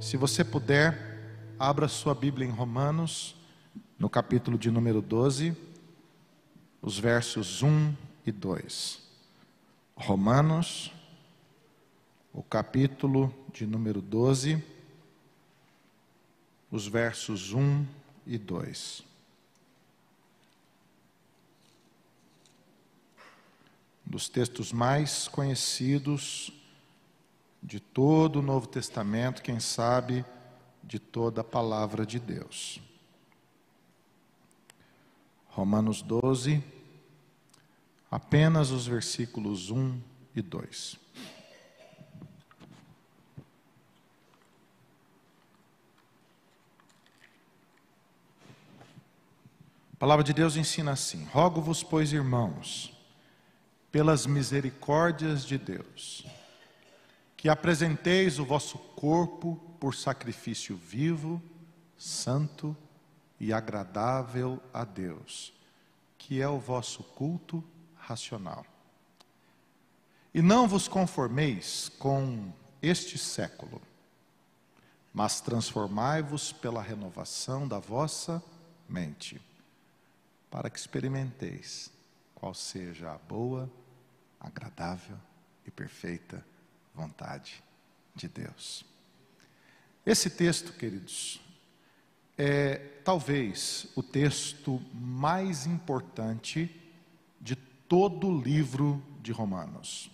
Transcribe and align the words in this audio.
Se 0.00 0.16
você 0.16 0.42
puder, 0.42 1.54
abra 1.58 1.86
sua 1.86 2.14
Bíblia 2.14 2.48
em 2.48 2.50
Romanos, 2.50 3.36
no 3.98 4.08
capítulo 4.08 4.56
de 4.56 4.70
número 4.70 5.02
12, 5.02 5.54
os 6.80 6.98
versos 6.98 7.62
1 7.62 7.94
e 8.24 8.32
2. 8.32 8.98
Romanos, 9.94 10.90
o 12.32 12.42
capítulo 12.42 13.32
de 13.52 13.66
número 13.66 14.00
12, 14.00 14.64
os 16.70 16.86
versos 16.86 17.52
1 17.52 17.86
e 18.26 18.38
2. 18.38 19.02
Dos 24.06 24.30
textos 24.30 24.72
mais 24.72 25.28
conhecidos 25.28 26.50
de 27.62 27.78
todo 27.78 28.40
o 28.40 28.42
Novo 28.42 28.66
Testamento, 28.66 29.42
quem 29.42 29.60
sabe 29.60 30.24
de 30.82 30.98
toda 30.98 31.42
a 31.42 31.44
palavra 31.44 32.06
de 32.06 32.18
Deus. 32.18 32.80
Romanos 35.48 36.00
12, 36.00 36.62
apenas 38.10 38.70
os 38.70 38.86
versículos 38.86 39.70
1 39.70 40.00
e 40.34 40.40
2. 40.40 40.98
A 49.92 49.96
palavra 50.00 50.24
de 50.24 50.32
Deus 50.32 50.56
ensina 50.56 50.92
assim: 50.92 51.24
Rogo-vos, 51.26 51.82
pois, 51.82 52.10
irmãos, 52.12 52.90
pelas 53.92 54.24
misericórdias 54.24 55.44
de 55.44 55.58
Deus, 55.58 56.24
que 57.40 57.48
apresenteis 57.48 58.38
o 58.38 58.44
vosso 58.44 58.76
corpo 58.76 59.56
por 59.80 59.94
sacrifício 59.94 60.76
vivo, 60.76 61.42
santo 61.96 62.76
e 63.40 63.50
agradável 63.50 64.62
a 64.74 64.84
Deus, 64.84 65.50
que 66.18 66.42
é 66.42 66.46
o 66.46 66.58
vosso 66.58 67.02
culto 67.02 67.64
racional. 67.96 68.66
E 70.34 70.42
não 70.42 70.68
vos 70.68 70.86
conformeis 70.86 71.90
com 71.98 72.52
este 72.82 73.16
século, 73.16 73.80
mas 75.10 75.40
transformai-vos 75.40 76.52
pela 76.52 76.82
renovação 76.82 77.66
da 77.66 77.78
vossa 77.78 78.42
mente, 78.86 79.40
para 80.50 80.68
que 80.68 80.78
experimenteis 80.78 81.90
qual 82.34 82.52
seja 82.52 83.12
a 83.12 83.16
boa, 83.16 83.70
agradável 84.38 85.16
e 85.66 85.70
perfeita 85.70 86.49
vontade 86.94 87.62
de 88.14 88.28
Deus. 88.28 88.84
Esse 90.04 90.30
texto, 90.30 90.72
queridos, 90.72 91.40
é 92.36 92.76
talvez 93.04 93.86
o 93.94 94.02
texto 94.02 94.82
mais 94.94 95.66
importante 95.66 96.74
de 97.40 97.54
todo 97.54 98.28
o 98.28 98.40
livro 98.40 99.02
de 99.22 99.32
Romanos. 99.32 100.10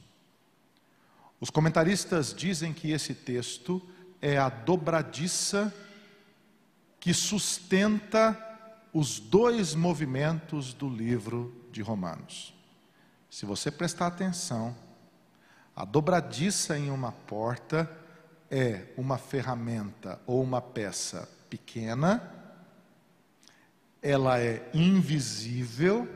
Os 1.40 1.50
comentaristas 1.50 2.34
dizem 2.34 2.72
que 2.72 2.90
esse 2.90 3.14
texto 3.14 3.80
é 4.20 4.38
a 4.38 4.48
dobradiça 4.48 5.72
que 6.98 7.12
sustenta 7.12 8.42
os 8.92 9.20
dois 9.20 9.74
movimentos 9.74 10.72
do 10.72 10.88
livro 10.88 11.54
de 11.70 11.82
Romanos. 11.82 12.54
Se 13.30 13.44
você 13.44 13.70
prestar 13.70 14.06
atenção, 14.06 14.74
a 15.76 15.84
dobradiça 15.84 16.78
em 16.78 16.90
uma 16.90 17.12
porta 17.12 17.88
é 18.50 18.86
uma 18.96 19.18
ferramenta 19.18 20.18
ou 20.26 20.42
uma 20.42 20.62
peça 20.62 21.28
pequena, 21.50 22.32
ela 24.00 24.40
é 24.40 24.66
invisível, 24.72 26.08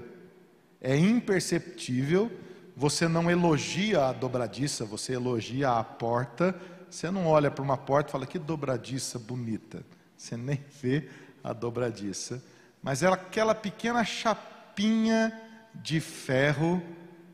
é 0.81 0.97
imperceptível, 0.97 2.33
você 2.75 3.07
não 3.07 3.31
elogia 3.31 4.07
a 4.07 4.13
dobradiça, 4.13 4.87
você 4.87 5.13
elogia 5.13 5.71
a 5.71 5.85
porta, 5.85 6.59
você 6.89 7.11
não 7.11 7.27
olha 7.27 7.51
para 7.51 7.63
uma 7.63 7.77
porta 7.77 8.09
e 8.09 8.13
fala 8.13 8.27
que 8.27 8.39
dobradiça 8.39 9.19
bonita, 9.19 9.85
você 10.17 10.39
nem 10.39 10.65
vê 10.81 11.07
a 11.45 11.53
dobradiça, 11.53 12.43
mas 12.83 13.03
é 13.03 13.09
aquela 13.09 13.55
pequena 13.55 14.05
chapinha 14.05 15.39
de 15.75 16.01
ferro 16.01 16.83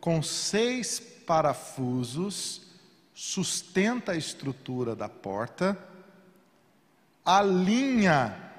com 0.07 0.23
seis 0.23 1.01
parafusos, 1.01 2.63
sustenta 3.13 4.13
a 4.13 4.17
estrutura 4.17 4.95
da 4.95 5.09
porta, 5.09 5.77
alinha 7.25 8.53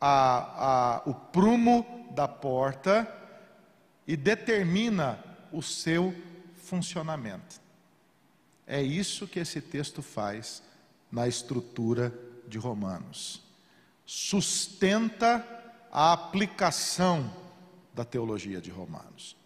a, 0.00 1.00
a, 1.00 1.02
o 1.06 1.12
prumo 1.12 2.06
da 2.12 2.28
porta 2.28 3.12
e 4.06 4.16
determina 4.16 5.18
o 5.50 5.60
seu 5.60 6.14
funcionamento. 6.54 7.60
É 8.64 8.80
isso 8.80 9.26
que 9.26 9.40
esse 9.40 9.60
texto 9.60 10.02
faz 10.02 10.62
na 11.10 11.26
estrutura 11.26 12.16
de 12.46 12.58
Romanos. 12.58 13.42
Sustenta 14.06 15.44
a 15.90 16.12
aplicação 16.12 17.28
da 17.92 18.04
teologia 18.04 18.60
de 18.60 18.70
Romanos. 18.70 19.36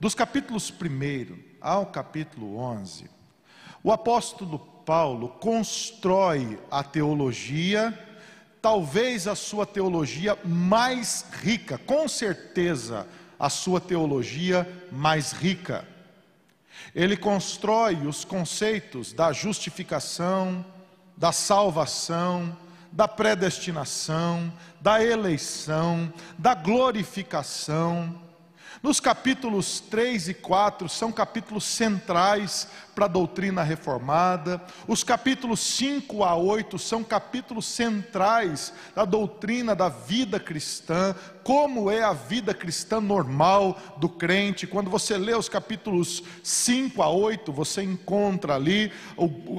Dos 0.00 0.14
capítulos 0.14 0.70
1 0.70 1.36
ao 1.60 1.86
capítulo 1.86 2.56
11, 2.56 3.10
o 3.82 3.90
apóstolo 3.90 4.60
Paulo 4.86 5.28
constrói 5.28 6.56
a 6.70 6.84
teologia, 6.84 7.98
talvez 8.62 9.26
a 9.26 9.34
sua 9.34 9.66
teologia 9.66 10.38
mais 10.44 11.26
rica, 11.42 11.78
com 11.78 12.06
certeza 12.06 13.08
a 13.40 13.50
sua 13.50 13.80
teologia 13.80 14.68
mais 14.92 15.32
rica. 15.32 15.84
Ele 16.94 17.16
constrói 17.16 18.06
os 18.06 18.24
conceitos 18.24 19.12
da 19.12 19.32
justificação, 19.32 20.64
da 21.16 21.32
salvação, 21.32 22.56
da 22.92 23.08
predestinação, 23.08 24.52
da 24.80 25.02
eleição, 25.02 26.12
da 26.38 26.54
glorificação, 26.54 28.27
nos 28.82 29.00
capítulos 29.00 29.80
3 29.80 30.28
e 30.28 30.34
4 30.34 30.88
são 30.88 31.10
capítulos 31.10 31.64
centrais 31.64 32.68
para 32.94 33.06
a 33.06 33.08
doutrina 33.08 33.62
reformada. 33.62 34.62
Os 34.86 35.02
capítulos 35.02 35.60
5 35.60 36.22
a 36.22 36.34
8 36.34 36.78
são 36.78 37.02
capítulos 37.02 37.66
centrais 37.66 38.72
da 38.94 39.04
doutrina 39.04 39.74
da 39.74 39.88
vida 39.88 40.38
cristã, 40.38 41.14
como 41.42 41.90
é 41.90 42.02
a 42.02 42.12
vida 42.12 42.54
cristã 42.54 43.00
normal 43.00 43.78
do 43.96 44.08
crente. 44.08 44.66
Quando 44.66 44.90
você 44.90 45.16
lê 45.16 45.34
os 45.34 45.48
capítulos 45.48 46.22
5 46.42 47.02
a 47.02 47.08
8, 47.08 47.52
você 47.52 47.82
encontra 47.82 48.54
ali 48.54 48.92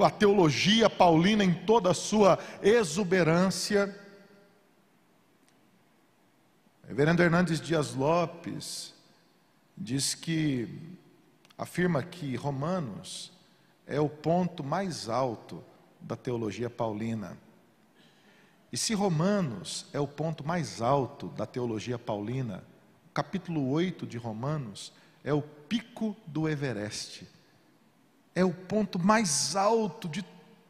a 0.04 0.10
teologia 0.10 0.88
paulina 0.88 1.44
em 1.44 1.52
toda 1.52 1.90
a 1.90 1.94
sua 1.94 2.38
exuberância. 2.62 3.94
Reverendo 6.88 7.22
Hernandes 7.22 7.60
Dias 7.60 7.94
Lopes, 7.94 8.89
diz 9.80 10.14
que 10.14 10.68
afirma 11.56 12.02
que 12.02 12.36
Romanos 12.36 13.32
é 13.86 13.98
o 13.98 14.10
ponto 14.10 14.62
mais 14.62 15.08
alto 15.08 15.64
da 15.98 16.14
teologia 16.14 16.68
paulina. 16.68 17.36
E 18.70 18.76
se 18.76 18.92
Romanos 18.92 19.86
é 19.92 19.98
o 19.98 20.06
ponto 20.06 20.46
mais 20.46 20.82
alto 20.82 21.28
da 21.28 21.46
teologia 21.46 21.98
paulina, 21.98 22.62
o 23.06 23.12
capítulo 23.14 23.70
8 23.70 24.06
de 24.06 24.18
Romanos 24.18 24.92
é 25.24 25.32
o 25.32 25.42
pico 25.42 26.14
do 26.26 26.46
Everest. 26.46 27.26
É 28.34 28.44
o 28.44 28.52
ponto 28.52 28.98
mais 28.98 29.56
alto 29.56 30.08
de 30.08 30.22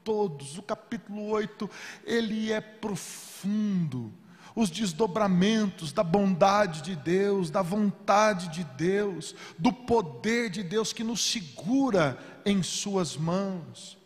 todos. 0.05 0.57
O 0.57 0.63
capítulo 0.63 1.27
8, 1.27 1.69
ele 2.05 2.53
é 2.53 2.61
profundo 2.61 4.13
os 4.55 4.71
desdobramentos 4.71 5.93
da 5.93 6.03
bondade 6.03 6.83
de 6.83 6.97
Deus, 6.97 7.51
da 7.51 7.63
vontade 7.63 8.49
de 8.49 8.65
Deus, 8.65 9.35
do 9.59 9.73
poder 9.73 10.51
de 10.51 10.63
Deus 10.63 10.93
que 10.93 11.05
nos 11.05 11.21
segura 11.21 12.19
em 12.45 12.63
Suas 12.63 13.17
mãos. 13.17 14.01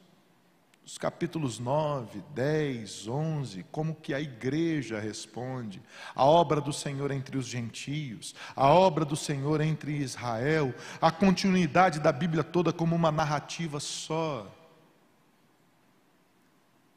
Os 0.86 0.98
capítulos 0.98 1.58
9, 1.58 2.22
10, 2.34 3.08
11, 3.08 3.64
como 3.72 3.94
que 3.94 4.12
a 4.12 4.20
igreja 4.20 5.00
responde, 5.00 5.82
a 6.14 6.26
obra 6.26 6.60
do 6.60 6.74
Senhor 6.74 7.10
entre 7.10 7.38
os 7.38 7.46
gentios, 7.46 8.34
a 8.54 8.68
obra 8.68 9.02
do 9.02 9.16
Senhor 9.16 9.62
entre 9.62 9.92
Israel, 9.96 10.74
a 11.00 11.10
continuidade 11.10 12.00
da 12.00 12.12
Bíblia 12.12 12.44
toda 12.44 12.70
como 12.70 12.94
uma 12.94 13.10
narrativa 13.10 13.80
só. 13.80 14.46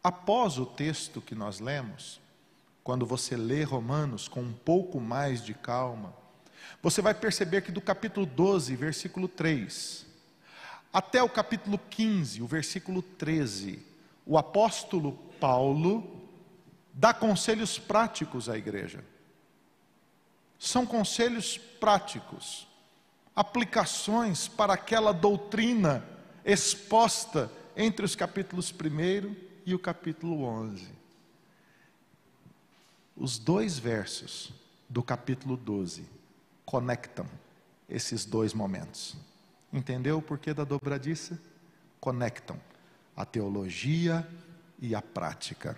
Após 0.04 0.58
o 0.58 0.66
texto 0.66 1.22
que 1.22 1.34
nós 1.34 1.62
lemos, 1.62 2.20
quando 2.88 3.06
você 3.06 3.36
lê 3.36 3.64
Romanos 3.64 4.30
com 4.30 4.40
um 4.40 4.54
pouco 4.54 4.98
mais 5.02 5.44
de 5.44 5.54
calma, 5.54 6.14
você 6.82 7.02
vai 7.02 7.14
perceber 7.14 7.60
que 7.60 7.70
do 7.70 7.82
capítulo 7.82 8.26
12, 8.26 8.74
versículo 8.78 9.28
3, 9.28 10.06
até 10.94 11.22
o 11.22 11.28
capítulo 11.28 11.78
15, 11.90 12.42
o 12.42 12.48
versículo 12.48 13.02
13, 13.02 13.86
o 14.26 14.38
apóstolo 14.38 15.12
Paulo 15.38 16.30
dá 16.94 17.14
conselhos 17.14 17.78
práticos 17.78 18.48
à 18.48 18.58
igreja. 18.58 19.04
São 20.58 20.86
conselhos 20.86 21.58
práticos, 21.58 22.70
aplicações 23.36 24.48
para 24.48 24.76
aquela 24.76 25.12
doutrina 25.12 26.06
exposta 26.46 27.52
entre 27.76 28.06
os 28.06 28.16
capítulos 28.16 28.72
1 28.72 29.36
e 29.66 29.76
o 29.76 29.80
capítulo 29.80 30.46
11. 30.46 30.97
Os 33.20 33.40
dois 33.40 33.80
versos 33.80 34.54
do 34.88 35.02
capítulo 35.02 35.58
12 35.58 36.06
conectam 36.64 37.26
esses 37.90 38.26
dois 38.26 38.54
momentos. 38.54 39.18
Entendeu 39.74 40.20
o 40.20 40.22
porquê 40.22 40.54
da 40.54 40.64
dobradiça? 40.64 41.42
Conectam 42.00 42.62
a 43.16 43.26
teologia 43.26 44.28
e 44.80 44.94
a 44.94 45.02
prática. 45.02 45.76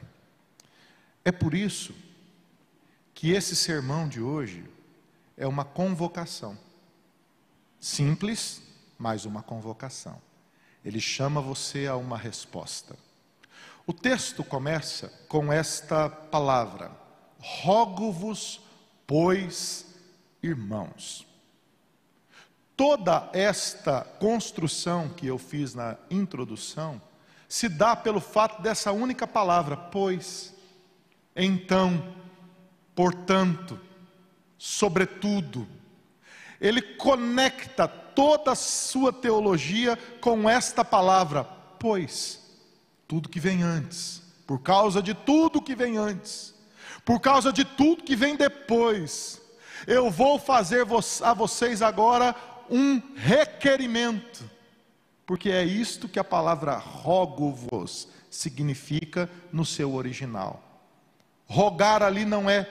É 1.24 1.32
por 1.32 1.54
isso 1.54 1.96
que 3.14 3.32
esse 3.32 3.56
sermão 3.56 4.10
de 4.10 4.20
hoje 4.20 4.70
é 5.38 5.48
uma 5.48 5.64
convocação. 5.64 6.58
Simples, 7.80 8.62
mas 8.98 9.24
uma 9.24 9.42
convocação. 9.42 10.22
Ele 10.84 11.00
chama 11.00 11.40
você 11.40 11.88
a 11.88 11.96
uma 11.96 12.18
resposta. 12.18 12.98
O 13.88 13.94
texto 13.94 14.44
começa 14.44 15.08
com 15.30 15.52
esta 15.54 16.10
palavra: 16.10 16.92
Rogo-vos, 17.40 18.62
pois, 19.08 19.86
irmãos. 20.44 21.26
Toda 22.76 23.30
esta 23.34 24.02
construção 24.02 25.10
que 25.10 25.28
eu 25.28 25.38
fiz 25.38 25.74
na 25.74 25.98
introdução 26.10 27.02
se 27.48 27.68
dá 27.68 27.96
pelo 27.96 28.20
fato 28.20 28.62
dessa 28.62 28.92
única 28.92 29.26
palavra, 29.26 29.76
pois, 29.76 30.54
então, 31.36 32.14
portanto, 32.94 33.80
sobretudo. 34.58 35.68
Ele 36.62 36.82
conecta 36.82 37.88
toda 37.88 38.52
a 38.52 38.56
sua 38.56 39.14
teologia 39.14 39.98
com 40.20 40.50
esta 40.50 40.84
palavra, 40.84 41.44
pois, 41.80 42.40
tudo 43.08 43.30
que 43.30 43.40
vem 43.40 43.64
antes, 43.64 44.22
por 44.46 44.60
causa 44.60 45.02
de 45.02 45.14
tudo 45.14 45.62
que 45.62 45.74
vem 45.74 45.98
antes, 45.98 46.54
por 47.10 47.20
causa 47.20 47.52
de 47.52 47.66
tudo 47.66 48.04
que 48.04 48.16
vem 48.16 48.36
depois, 48.36 49.42
eu 49.88 50.12
vou 50.12 50.38
fazer 50.38 50.86
a 51.24 51.34
vocês 51.34 51.82
agora 51.82 52.36
um 52.70 53.02
requerimento, 53.16 54.48
porque 55.26 55.50
é 55.50 55.64
isto 55.64 56.08
que 56.08 56.20
a 56.20 56.24
palavra 56.24 56.78
rogo-vos 56.78 58.10
significa 58.30 59.28
no 59.52 59.66
seu 59.66 59.96
original. 59.96 60.62
Rogar 61.48 62.04
ali 62.04 62.26
não 62.26 62.48
é 62.48 62.70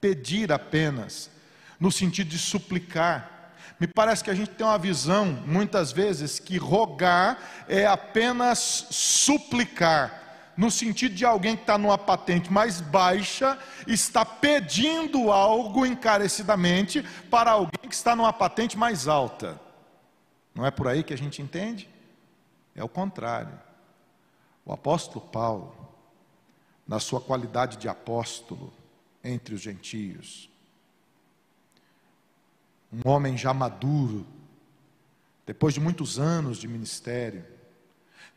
pedir 0.00 0.50
apenas, 0.50 1.30
no 1.78 1.92
sentido 1.92 2.30
de 2.30 2.38
suplicar. 2.38 3.52
Me 3.78 3.86
parece 3.86 4.24
que 4.24 4.30
a 4.30 4.34
gente 4.34 4.52
tem 4.52 4.66
uma 4.66 4.78
visão, 4.78 5.26
muitas 5.44 5.92
vezes, 5.92 6.38
que 6.38 6.56
rogar 6.56 7.66
é 7.68 7.84
apenas 7.84 8.86
suplicar 8.88 10.19
no 10.60 10.70
sentido 10.70 11.14
de 11.14 11.24
alguém 11.24 11.56
que 11.56 11.62
está 11.62 11.78
numa 11.78 11.96
patente 11.96 12.52
mais 12.52 12.82
baixa, 12.82 13.58
está 13.86 14.26
pedindo 14.26 15.32
algo 15.32 15.86
encarecidamente 15.86 17.02
para 17.30 17.52
alguém 17.52 17.88
que 17.88 17.94
está 17.94 18.14
numa 18.14 18.30
patente 18.30 18.76
mais 18.76 19.08
alta. 19.08 19.58
Não 20.54 20.66
é 20.66 20.70
por 20.70 20.86
aí 20.86 21.02
que 21.02 21.14
a 21.14 21.16
gente 21.16 21.40
entende? 21.40 21.88
É 22.76 22.84
o 22.84 22.90
contrário. 22.90 23.58
O 24.62 24.70
apóstolo 24.70 25.24
Paulo, 25.28 25.74
na 26.86 27.00
sua 27.00 27.22
qualidade 27.22 27.78
de 27.78 27.88
apóstolo 27.88 28.70
entre 29.24 29.54
os 29.54 29.62
gentios, 29.62 30.50
um 32.92 33.08
homem 33.08 33.34
já 33.34 33.54
maduro, 33.54 34.26
depois 35.46 35.72
de 35.72 35.80
muitos 35.80 36.18
anos 36.18 36.58
de 36.58 36.68
ministério, 36.68 37.46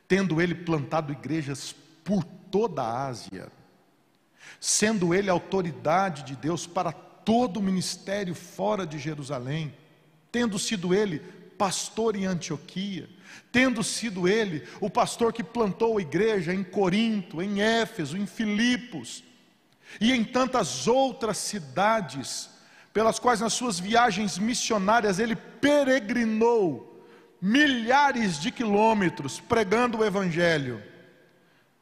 tendo 0.07 0.41
ele 0.41 0.55
plantado 0.55 1.11
igrejas 1.11 1.75
por 2.03 2.23
toda 2.23 2.81
a 2.83 3.07
Ásia, 3.07 3.51
sendo 4.59 5.13
ele 5.13 5.29
autoridade 5.29 6.23
de 6.23 6.35
Deus 6.35 6.67
para 6.67 6.91
todo 6.91 7.57
o 7.57 7.63
ministério 7.63 8.35
fora 8.35 8.85
de 8.85 8.99
Jerusalém, 8.99 9.73
tendo 10.31 10.59
sido 10.59 10.93
ele 10.93 11.19
pastor 11.57 12.15
em 12.15 12.25
Antioquia, 12.25 13.09
tendo 13.51 13.83
sido 13.83 14.27
ele 14.27 14.67
o 14.81 14.89
pastor 14.89 15.31
que 15.31 15.43
plantou 15.43 15.97
a 15.97 16.01
igreja 16.01 16.53
em 16.53 16.63
Corinto, 16.63 17.41
em 17.41 17.61
Éfeso, 17.61 18.17
em 18.17 18.25
Filipos 18.25 19.23
e 20.01 20.11
em 20.11 20.23
tantas 20.23 20.87
outras 20.87 21.37
cidades, 21.37 22.49
pelas 22.91 23.19
quais 23.19 23.39
nas 23.39 23.53
suas 23.53 23.79
viagens 23.79 24.37
missionárias 24.37 25.19
ele 25.19 25.35
peregrinou 25.35 27.07
milhares 27.41 28.39
de 28.39 28.51
quilômetros 28.51 29.39
pregando 29.39 29.99
o 29.99 30.05
evangelho 30.05 30.81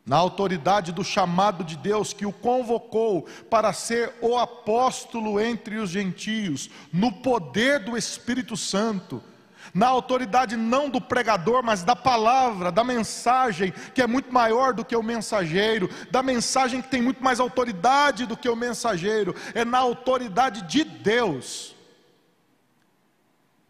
na 0.05 0.17
autoridade 0.17 0.91
do 0.91 1.03
chamado 1.03 1.63
de 1.63 1.77
Deus 1.77 2.11
que 2.11 2.25
o 2.25 2.33
convocou 2.33 3.27
para 3.49 3.71
ser 3.71 4.13
o 4.21 4.37
apóstolo 4.37 5.39
entre 5.39 5.77
os 5.77 5.89
gentios, 5.89 6.69
no 6.91 7.11
poder 7.11 7.79
do 7.79 7.95
Espírito 7.95 8.57
Santo, 8.57 9.21
na 9.73 9.87
autoridade 9.87 10.57
não 10.57 10.89
do 10.89 10.99
pregador, 10.99 11.63
mas 11.63 11.83
da 11.83 11.95
palavra, 11.95 12.71
da 12.71 12.83
mensagem, 12.83 13.73
que 13.93 14.01
é 14.01 14.07
muito 14.07 14.33
maior 14.33 14.73
do 14.73 14.83
que 14.83 14.95
o 14.95 15.03
mensageiro, 15.03 15.89
da 16.09 16.21
mensagem 16.21 16.81
que 16.81 16.89
tem 16.89 17.01
muito 17.01 17.23
mais 17.23 17.39
autoridade 17.39 18.25
do 18.25 18.35
que 18.35 18.49
o 18.49 18.55
mensageiro, 18.55 19.35
é 19.53 19.63
na 19.63 19.77
autoridade 19.77 20.63
de 20.63 20.83
Deus 20.83 21.75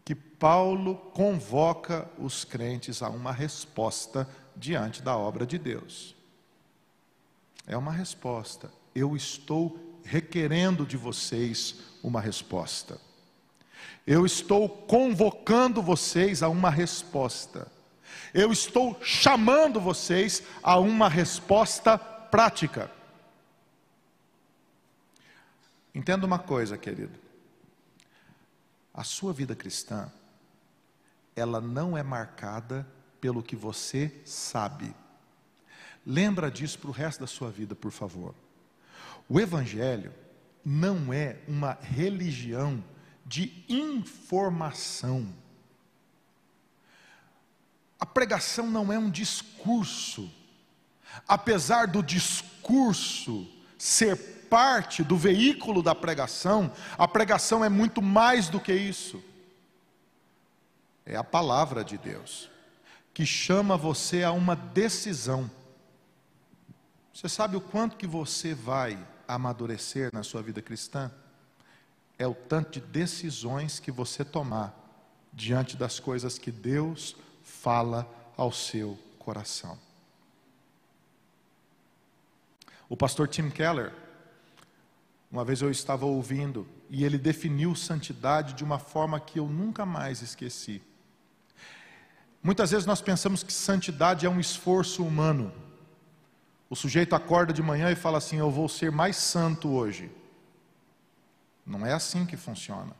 que 0.04 0.14
Paulo 0.14 0.96
convoca 1.14 2.10
os 2.18 2.44
crentes 2.44 3.02
a 3.02 3.08
uma 3.08 3.30
resposta 3.30 4.28
diante 4.56 5.02
da 5.02 5.16
obra 5.16 5.46
de 5.46 5.58
Deus. 5.58 6.16
É 7.66 7.76
uma 7.76 7.92
resposta. 7.92 8.70
Eu 8.94 9.16
estou 9.16 9.78
requerendo 10.04 10.84
de 10.84 10.96
vocês 10.96 11.76
uma 12.02 12.20
resposta. 12.20 13.00
Eu 14.06 14.26
estou 14.26 14.68
convocando 14.68 15.80
vocês 15.80 16.42
a 16.42 16.48
uma 16.48 16.70
resposta. 16.70 17.70
Eu 18.34 18.52
estou 18.52 18.98
chamando 19.02 19.80
vocês 19.80 20.42
a 20.62 20.78
uma 20.78 21.08
resposta 21.08 21.96
prática. 21.96 22.90
Entenda 25.94 26.26
uma 26.26 26.38
coisa, 26.38 26.76
querido. 26.76 27.18
A 28.92 29.04
sua 29.04 29.32
vida 29.32 29.54
cristã, 29.54 30.10
ela 31.36 31.60
não 31.60 31.96
é 31.96 32.02
marcada 32.02 32.86
pelo 33.20 33.42
que 33.42 33.54
você 33.54 34.12
sabe. 34.24 34.94
Lembra 36.04 36.50
disso 36.50 36.78
para 36.78 36.90
o 36.90 36.92
resto 36.92 37.20
da 37.20 37.26
sua 37.26 37.50
vida, 37.50 37.74
por 37.74 37.90
favor. 37.90 38.34
O 39.28 39.40
Evangelho 39.40 40.12
não 40.64 41.12
é 41.12 41.38
uma 41.46 41.78
religião 41.80 42.82
de 43.24 43.64
informação. 43.68 45.32
A 47.98 48.06
pregação 48.06 48.68
não 48.68 48.92
é 48.92 48.98
um 48.98 49.10
discurso. 49.10 50.30
Apesar 51.26 51.86
do 51.86 52.02
discurso 52.02 53.46
ser 53.78 54.16
parte 54.50 55.02
do 55.02 55.16
veículo 55.16 55.82
da 55.82 55.94
pregação, 55.94 56.72
a 56.98 57.06
pregação 57.06 57.64
é 57.64 57.68
muito 57.68 58.02
mais 58.02 58.48
do 58.48 58.60
que 58.60 58.72
isso. 58.72 59.22
É 61.06 61.16
a 61.16 61.24
palavra 61.24 61.84
de 61.84 61.96
Deus 61.96 62.50
que 63.14 63.26
chama 63.26 63.76
você 63.76 64.22
a 64.22 64.32
uma 64.32 64.56
decisão. 64.56 65.50
Você 67.12 67.28
sabe 67.28 67.56
o 67.56 67.60
quanto 67.60 67.96
que 67.96 68.06
você 68.06 68.54
vai 68.54 68.98
amadurecer 69.28 70.10
na 70.12 70.22
sua 70.22 70.42
vida 70.42 70.62
cristã? 70.62 71.10
É 72.18 72.26
o 72.26 72.34
tanto 72.34 72.72
de 72.72 72.80
decisões 72.80 73.78
que 73.78 73.90
você 73.90 74.24
tomar 74.24 74.74
diante 75.32 75.76
das 75.76 76.00
coisas 76.00 76.38
que 76.38 76.50
Deus 76.50 77.16
fala 77.42 78.08
ao 78.36 78.50
seu 78.50 78.98
coração. 79.18 79.78
O 82.88 82.96
pastor 82.96 83.28
Tim 83.28 83.50
Keller, 83.50 83.92
uma 85.30 85.44
vez 85.44 85.62
eu 85.62 85.70
estava 85.70 86.04
ouvindo, 86.04 86.66
e 86.90 87.04
ele 87.04 87.16
definiu 87.16 87.74
santidade 87.74 88.52
de 88.52 88.62
uma 88.62 88.78
forma 88.78 89.18
que 89.18 89.38
eu 89.38 89.46
nunca 89.46 89.86
mais 89.86 90.20
esqueci. 90.20 90.82
Muitas 92.42 92.70
vezes 92.70 92.84
nós 92.84 93.00
pensamos 93.00 93.42
que 93.42 93.52
santidade 93.52 94.26
é 94.26 94.28
um 94.28 94.40
esforço 94.40 95.02
humano. 95.04 95.52
O 96.72 96.74
sujeito 96.74 97.14
acorda 97.14 97.52
de 97.52 97.62
manhã 97.62 97.90
e 97.90 97.94
fala 97.94 98.16
assim: 98.16 98.38
Eu 98.38 98.50
vou 98.50 98.66
ser 98.66 98.90
mais 98.90 99.16
santo 99.16 99.68
hoje. 99.68 100.10
Não 101.66 101.84
é 101.84 101.92
assim 101.92 102.24
que 102.24 102.34
funciona. 102.34 102.96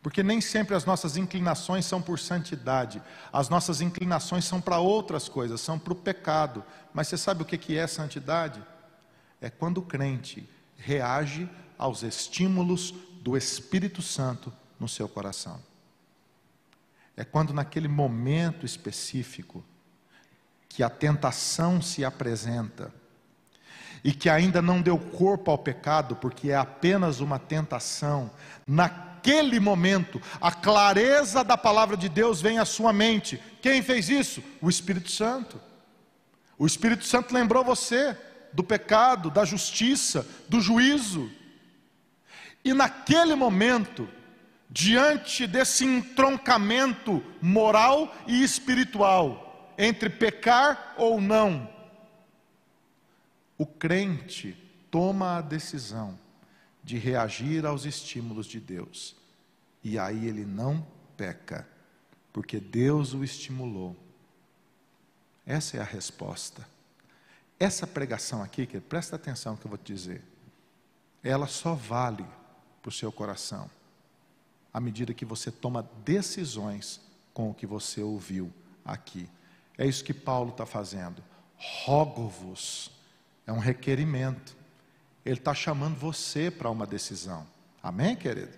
Porque 0.00 0.22
nem 0.22 0.40
sempre 0.40 0.76
as 0.76 0.84
nossas 0.84 1.16
inclinações 1.16 1.84
são 1.84 2.00
por 2.00 2.20
santidade, 2.20 3.02
as 3.32 3.48
nossas 3.48 3.80
inclinações 3.80 4.44
são 4.44 4.60
para 4.60 4.78
outras 4.78 5.28
coisas, 5.28 5.60
são 5.60 5.76
para 5.76 5.92
o 5.92 5.96
pecado. 5.96 6.62
Mas 6.94 7.08
você 7.08 7.18
sabe 7.18 7.42
o 7.42 7.44
que 7.44 7.76
é 7.76 7.84
santidade? 7.88 8.62
É 9.40 9.50
quando 9.50 9.78
o 9.78 9.82
crente 9.82 10.48
reage 10.76 11.50
aos 11.76 12.04
estímulos 12.04 12.94
do 13.22 13.36
Espírito 13.36 14.02
Santo 14.02 14.52
no 14.78 14.86
seu 14.86 15.08
coração. 15.08 15.60
É 17.16 17.24
quando 17.24 17.52
naquele 17.52 17.88
momento 17.88 18.64
específico 18.64 19.64
que 20.68 20.84
a 20.84 20.88
tentação 20.88 21.82
se 21.82 22.04
apresenta 22.04 22.99
e 24.02 24.12
que 24.12 24.28
ainda 24.28 24.62
não 24.62 24.80
deu 24.80 24.98
corpo 24.98 25.50
ao 25.50 25.58
pecado, 25.58 26.16
porque 26.16 26.50
é 26.50 26.56
apenas 26.56 27.20
uma 27.20 27.38
tentação, 27.38 28.30
naquele 28.66 29.60
momento, 29.60 30.20
a 30.40 30.50
clareza 30.50 31.44
da 31.44 31.56
palavra 31.56 31.96
de 31.96 32.08
Deus 32.08 32.40
vem 32.40 32.58
à 32.58 32.64
sua 32.64 32.92
mente. 32.92 33.40
Quem 33.60 33.82
fez 33.82 34.08
isso? 34.08 34.42
O 34.60 34.70
Espírito 34.70 35.10
Santo. 35.10 35.60
O 36.58 36.66
Espírito 36.66 37.04
Santo 37.04 37.34
lembrou 37.34 37.64
você 37.64 38.16
do 38.52 38.62
pecado, 38.62 39.30
da 39.30 39.44
justiça, 39.44 40.26
do 40.48 40.60
juízo. 40.60 41.30
E 42.64 42.74
naquele 42.74 43.34
momento, 43.34 44.08
diante 44.68 45.46
desse 45.46 45.84
entroncamento 45.84 47.22
moral 47.40 48.14
e 48.26 48.42
espiritual, 48.42 49.74
entre 49.78 50.10
pecar 50.10 50.94
ou 50.96 51.20
não, 51.20 51.68
o 53.60 53.66
crente 53.66 54.56
toma 54.90 55.36
a 55.36 55.42
decisão 55.42 56.18
de 56.82 56.96
reagir 56.96 57.66
aos 57.66 57.84
estímulos 57.84 58.46
de 58.46 58.58
Deus. 58.58 59.14
E 59.84 59.98
aí 59.98 60.26
ele 60.26 60.46
não 60.46 60.86
peca, 61.14 61.68
porque 62.32 62.58
Deus 62.58 63.12
o 63.12 63.22
estimulou. 63.22 63.94
Essa 65.44 65.76
é 65.76 65.80
a 65.80 65.84
resposta. 65.84 66.66
Essa 67.58 67.86
pregação 67.86 68.42
aqui, 68.42 68.64
que 68.64 68.80
presta 68.80 69.16
atenção 69.16 69.52
no 69.52 69.58
que 69.58 69.66
eu 69.66 69.68
vou 69.68 69.76
te 69.76 69.92
dizer, 69.92 70.24
ela 71.22 71.46
só 71.46 71.74
vale 71.74 72.24
para 72.80 72.88
o 72.88 72.92
seu 72.92 73.12
coração 73.12 73.70
à 74.72 74.80
medida 74.80 75.12
que 75.12 75.26
você 75.26 75.50
toma 75.50 75.86
decisões 76.02 76.98
com 77.34 77.50
o 77.50 77.54
que 77.54 77.66
você 77.66 78.00
ouviu 78.00 78.50
aqui. 78.82 79.28
É 79.76 79.86
isso 79.86 80.02
que 80.02 80.14
Paulo 80.14 80.48
está 80.48 80.64
fazendo. 80.64 81.22
Rogo-vos 81.58 82.98
é 83.50 83.52
um 83.52 83.58
requerimento. 83.58 84.56
Ele 85.26 85.38
está 85.38 85.52
chamando 85.52 85.96
você 85.96 86.52
para 86.52 86.70
uma 86.70 86.86
decisão. 86.86 87.44
Amém, 87.82 88.14
querido? 88.14 88.56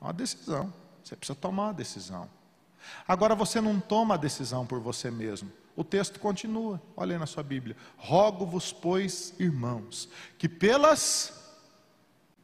É 0.00 0.04
uma 0.04 0.12
decisão. 0.12 0.72
Você 1.04 1.14
precisa 1.14 1.38
tomar 1.38 1.64
uma 1.64 1.74
decisão. 1.74 2.26
Agora 3.06 3.34
você 3.34 3.60
não 3.60 3.78
toma 3.78 4.14
a 4.14 4.16
decisão 4.16 4.64
por 4.66 4.80
você 4.80 5.10
mesmo. 5.10 5.52
O 5.76 5.84
texto 5.84 6.18
continua, 6.18 6.80
olha 6.96 7.14
aí 7.14 7.18
na 7.18 7.26
sua 7.26 7.42
Bíblia. 7.42 7.76
Rogo-vos, 7.98 8.72
pois, 8.72 9.34
irmãos, 9.38 10.08
que 10.38 10.48
pelas 10.48 11.34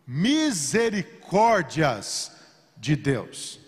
misericórdias 0.07 2.33
de 2.77 2.97
Deus. 2.97 3.61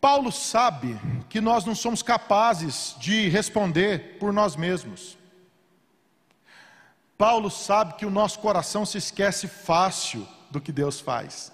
Paulo 0.00 0.30
sabe 0.30 0.96
que 1.28 1.40
nós 1.40 1.64
não 1.64 1.74
somos 1.74 2.00
capazes 2.00 2.94
de 2.98 3.28
responder 3.28 4.18
por 4.20 4.32
nós 4.32 4.54
mesmos. 4.54 5.18
Paulo 7.24 7.50
sabe 7.50 7.94
que 7.94 8.04
o 8.04 8.10
nosso 8.10 8.38
coração 8.38 8.84
se 8.84 8.98
esquece 8.98 9.48
fácil 9.48 10.28
do 10.50 10.60
que 10.60 10.70
Deus 10.70 11.00
faz. 11.00 11.50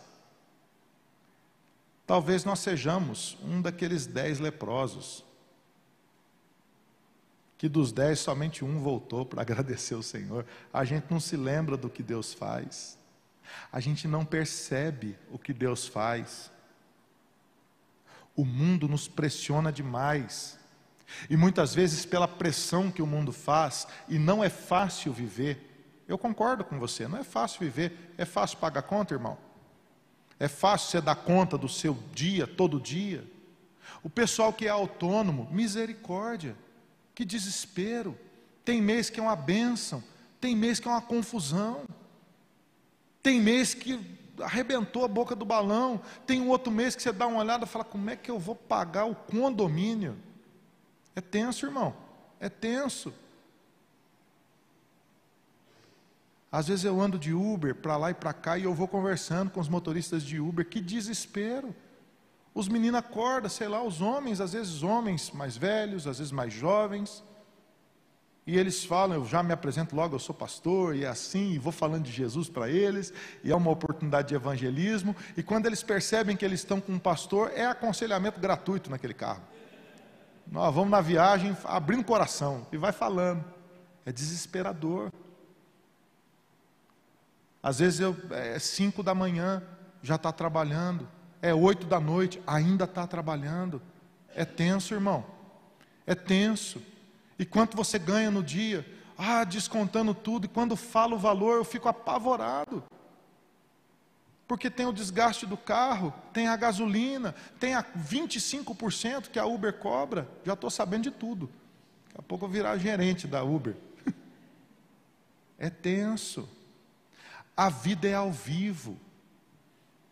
Talvez 2.05 2.45
nós 2.45 2.59
sejamos 2.59 3.39
um 3.41 3.63
daqueles 3.63 4.05
dez 4.05 4.41
leprosos, 4.41 5.25
que 7.57 7.69
dos 7.69 7.93
dez 7.93 8.19
somente 8.19 8.65
um 8.65 8.81
voltou 8.81 9.25
para 9.25 9.43
agradecer 9.47 9.95
o 9.95 10.03
Senhor. 10.03 10.45
A 10.73 10.83
gente 10.83 11.07
não 11.09 11.21
se 11.21 11.37
lembra 11.37 11.77
do 11.77 11.89
que 11.89 12.03
Deus 12.03 12.35
faz, 12.35 12.99
a 13.71 13.79
gente 13.79 14.09
não 14.09 14.25
percebe 14.25 15.17
o 15.31 15.39
que 15.39 15.53
Deus 15.53 15.87
faz. 15.87 16.51
O 18.35 18.45
mundo 18.45 18.89
nos 18.89 19.07
pressiona 19.07 19.71
demais. 19.71 20.59
E 21.29 21.37
muitas 21.37 21.75
vezes, 21.75 22.05
pela 22.05 22.29
pressão 22.29 22.91
que 22.91 23.03
o 23.03 23.07
mundo 23.07 23.33
faz, 23.33 23.87
e 24.09 24.19
não 24.19 24.43
é 24.43 24.49
fácil 24.49 25.13
viver, 25.13 25.67
eu 26.09 26.19
concordo 26.19 26.65
com 26.65 26.79
você, 26.79 27.07
não 27.07 27.19
é 27.19 27.25
fácil 27.25 27.61
viver, 27.61 28.15
é 28.19 28.25
fácil 28.25 28.59
pagar 28.59 28.83
conta, 28.83 29.15
irmão? 29.15 29.39
É 30.39 30.49
fácil 30.49 30.91
você 30.91 31.01
dar 31.01 31.15
conta 31.15 31.57
do 31.59 31.69
seu 31.69 31.97
dia, 32.13 32.47
todo 32.47 32.81
dia? 32.81 33.25
O 34.03 34.11
pessoal 34.11 34.53
que 34.53 34.67
é 34.67 34.71
autônomo, 34.71 35.49
misericórdia, 35.51 36.57
que 37.15 37.25
desespero. 37.25 38.17
Tem 38.65 38.81
mês 38.81 39.11
que 39.11 39.21
é 39.21 39.23
uma 39.23 39.37
bênção, 39.37 40.03
tem 40.41 40.57
mês 40.57 40.81
que 40.81 40.89
é 40.89 40.91
uma 40.91 41.03
confusão, 41.03 41.85
tem 43.23 43.41
mês 43.41 43.75
que 43.75 44.01
arrebentou 44.41 45.05
a 45.05 45.09
boca 45.09 45.37
do 45.37 45.45
balão, 45.45 46.01
tem 46.27 46.41
um 46.41 46.49
outro 46.49 46.73
mês 46.73 46.97
que 46.97 47.03
você 47.03 47.13
dá 47.13 47.27
uma 47.27 47.41
olhada 47.41 47.65
e 47.65 47.69
fala: 47.69 47.85
como 47.85 48.09
é 48.09 48.17
que 48.17 48.31
eu 48.31 48.39
vou 48.39 48.55
pagar 48.55 49.05
o 49.05 49.15
condomínio? 49.15 50.17
É 51.15 51.21
tenso, 51.21 51.67
irmão. 51.67 51.95
É 52.39 52.49
tenso. 52.49 53.13
Às 56.51 56.69
vezes 56.69 56.85
eu 56.85 57.01
ando 57.01 57.19
de 57.19 57.33
Uber 57.33 57.75
para 57.75 57.97
lá 57.97 58.11
e 58.11 58.15
para 58.15 58.33
cá 58.33 58.59
e 58.59 58.65
eu 58.65 58.75
vou 58.75 58.89
conversando 58.89 59.51
com 59.51 59.61
os 59.61 59.69
motoristas 59.69 60.23
de 60.23 60.41
Uber, 60.41 60.67
que 60.67 60.81
desespero. 60.81 61.75
Os 62.53 62.67
meninos 62.67 62.99
acordam, 62.99 63.49
sei 63.49 63.69
lá, 63.69 63.83
os 63.83 64.01
homens, 64.01 64.41
às 64.41 64.53
vezes 64.53 64.83
homens 64.83 65.31
mais 65.31 65.57
velhos, 65.57 66.09
às 66.09 66.19
vezes 66.19 66.33
mais 66.33 66.53
jovens, 66.53 67.23
e 68.45 68.59
eles 68.59 68.85
falam, 68.85 69.17
eu 69.17 69.25
já 69.25 69.45
me 69.45 69.53
apresento 69.53 69.95
logo, 69.95 70.17
eu 70.17 70.19
sou 70.19 70.35
pastor, 70.35 70.97
e 70.97 71.05
é 71.05 71.07
assim, 71.07 71.53
e 71.53 71.59
vou 71.59 71.71
falando 71.71 72.03
de 72.03 72.11
Jesus 72.11 72.49
para 72.49 72.69
eles, 72.69 73.13
e 73.45 73.53
é 73.53 73.55
uma 73.55 73.71
oportunidade 73.71 74.29
de 74.29 74.35
evangelismo, 74.35 75.15
e 75.37 75.43
quando 75.45 75.67
eles 75.67 75.85
percebem 75.85 76.37
que 76.37 76.45
eles 76.45 76.59
estão 76.59 76.81
com 76.81 76.93
um 76.93 76.99
pastor, 76.99 77.53
é 77.55 77.65
aconselhamento 77.65 78.41
gratuito 78.41 78.91
naquele 78.91 79.15
carro. 79.15 79.43
Nós 80.47 80.75
vamos 80.75 80.91
na 80.91 81.01
viagem 81.01 81.57
abrindo 81.65 82.01
o 82.01 82.05
coração 82.05 82.67
e 82.73 82.77
vai 82.77 82.93
falando. 82.93 83.45
É 84.05 84.13
desesperador. 84.13 85.13
Às 87.63 87.79
vezes 87.79 88.01
eu, 88.01 88.17
é 88.31 88.59
cinco 88.59 89.03
da 89.03 89.15
manhã, 89.15 89.63
já 90.03 90.17
está 90.17 90.33
trabalhando. 90.33 91.09
É 91.43 91.55
oito 91.55 91.87
da 91.87 91.99
noite, 91.99 92.43
ainda 92.47 92.85
está 92.85 93.07
trabalhando. 93.07 93.81
É 94.35 94.45
tenso, 94.45 94.95
irmão. 94.95 95.25
É 96.07 96.15
tenso. 96.15 96.83
E 97.39 97.45
quanto 97.45 97.77
você 97.77 97.99
ganha 97.99 98.31
no 98.31 98.43
dia? 98.43 98.87
Ah, 99.17 99.45
descontando 99.45 100.15
tudo. 100.15 100.45
E 100.45 100.49
quando 100.49 100.77
falo 100.77 101.17
o 101.17 101.19
valor, 101.19 101.57
eu 101.57 101.65
fico 101.65 101.89
apavorado 101.89 102.83
porque 104.51 104.69
tem 104.69 104.85
o 104.85 104.93
desgaste 104.93 105.47
do 105.47 105.57
carro, 105.57 106.13
tem 106.33 106.49
a 106.49 106.57
gasolina, 106.57 107.37
tem 107.61 107.73
a 107.73 107.85
25% 107.85 109.29
que 109.29 109.39
a 109.39 109.47
Uber 109.47 109.73
cobra. 109.75 110.29
Já 110.45 110.55
estou 110.55 110.69
sabendo 110.69 111.05
de 111.05 111.13
tudo. 111.13 111.49
Daqui 112.09 112.19
a 112.19 112.23
pouco 112.23 112.47
eu 112.47 112.49
virar 112.49 112.77
gerente 112.77 113.29
da 113.29 113.45
Uber. 113.45 113.77
É 115.57 115.71
tenso. 115.71 116.49
A 117.57 117.69
vida 117.69 118.09
é 118.09 118.15
ao 118.15 118.33
vivo. 118.33 118.99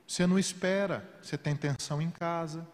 Você 0.07 0.25
não 0.25 0.39
espera, 0.39 1.05
você 1.21 1.37
tem 1.37 1.57
tensão 1.57 2.01
em 2.01 2.11
casa. 2.11 2.65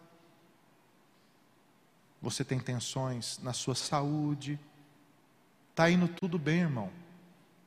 Você 2.21 2.43
tem 2.43 2.59
tensões 2.59 3.39
na 3.39 3.53
sua 3.53 3.73
saúde. 3.73 4.59
Está 5.71 5.89
indo 5.89 6.07
tudo 6.07 6.37
bem, 6.37 6.59
irmão. 6.59 6.91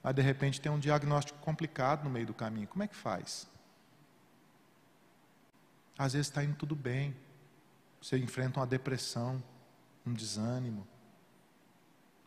Mas 0.05 0.14
de 0.14 0.23
repente 0.23 0.61
tem 0.61 0.71
um 0.71 0.78
diagnóstico 0.78 1.40
complicado 1.40 2.05
no 2.05 2.11
meio 2.11 2.26
do 2.26 2.35
caminho. 2.35 2.69
Como 2.69 2.85
é 2.85 2.87
que 2.87 2.95
faz? 2.95 3.49
Às 5.99 6.12
vezes 6.12 6.28
está 6.28 6.45
indo 6.45 6.55
tudo 6.55 6.76
bem. 6.76 7.14
Você 8.00 8.17
enfrenta 8.17 8.61
uma 8.61 8.67
depressão, 8.67 9.43
um 10.07 10.14
desânimo. 10.14 10.87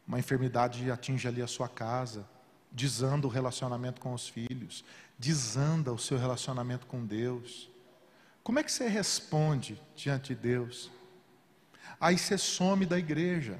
Uma 0.05 0.19
enfermidade 0.19 0.91
atinge 0.91 1.27
ali 1.27 1.41
a 1.41 1.47
sua 1.47 1.69
casa, 1.69 2.27
desanda 2.69 3.25
o 3.25 3.29
relacionamento 3.29 4.01
com 4.01 4.13
os 4.13 4.27
filhos, 4.27 4.83
desanda 5.17 5.93
o 5.93 5.97
seu 5.97 6.17
relacionamento 6.17 6.85
com 6.85 7.05
Deus. 7.05 7.69
Como 8.43 8.59
é 8.59 8.63
que 8.63 8.71
você 8.71 8.87
responde 8.87 9.81
diante 9.95 10.35
de 10.35 10.41
Deus? 10.41 10.91
Aí 11.99 12.17
você 12.17 12.37
some 12.37 12.85
da 12.85 12.99
igreja. 12.99 13.57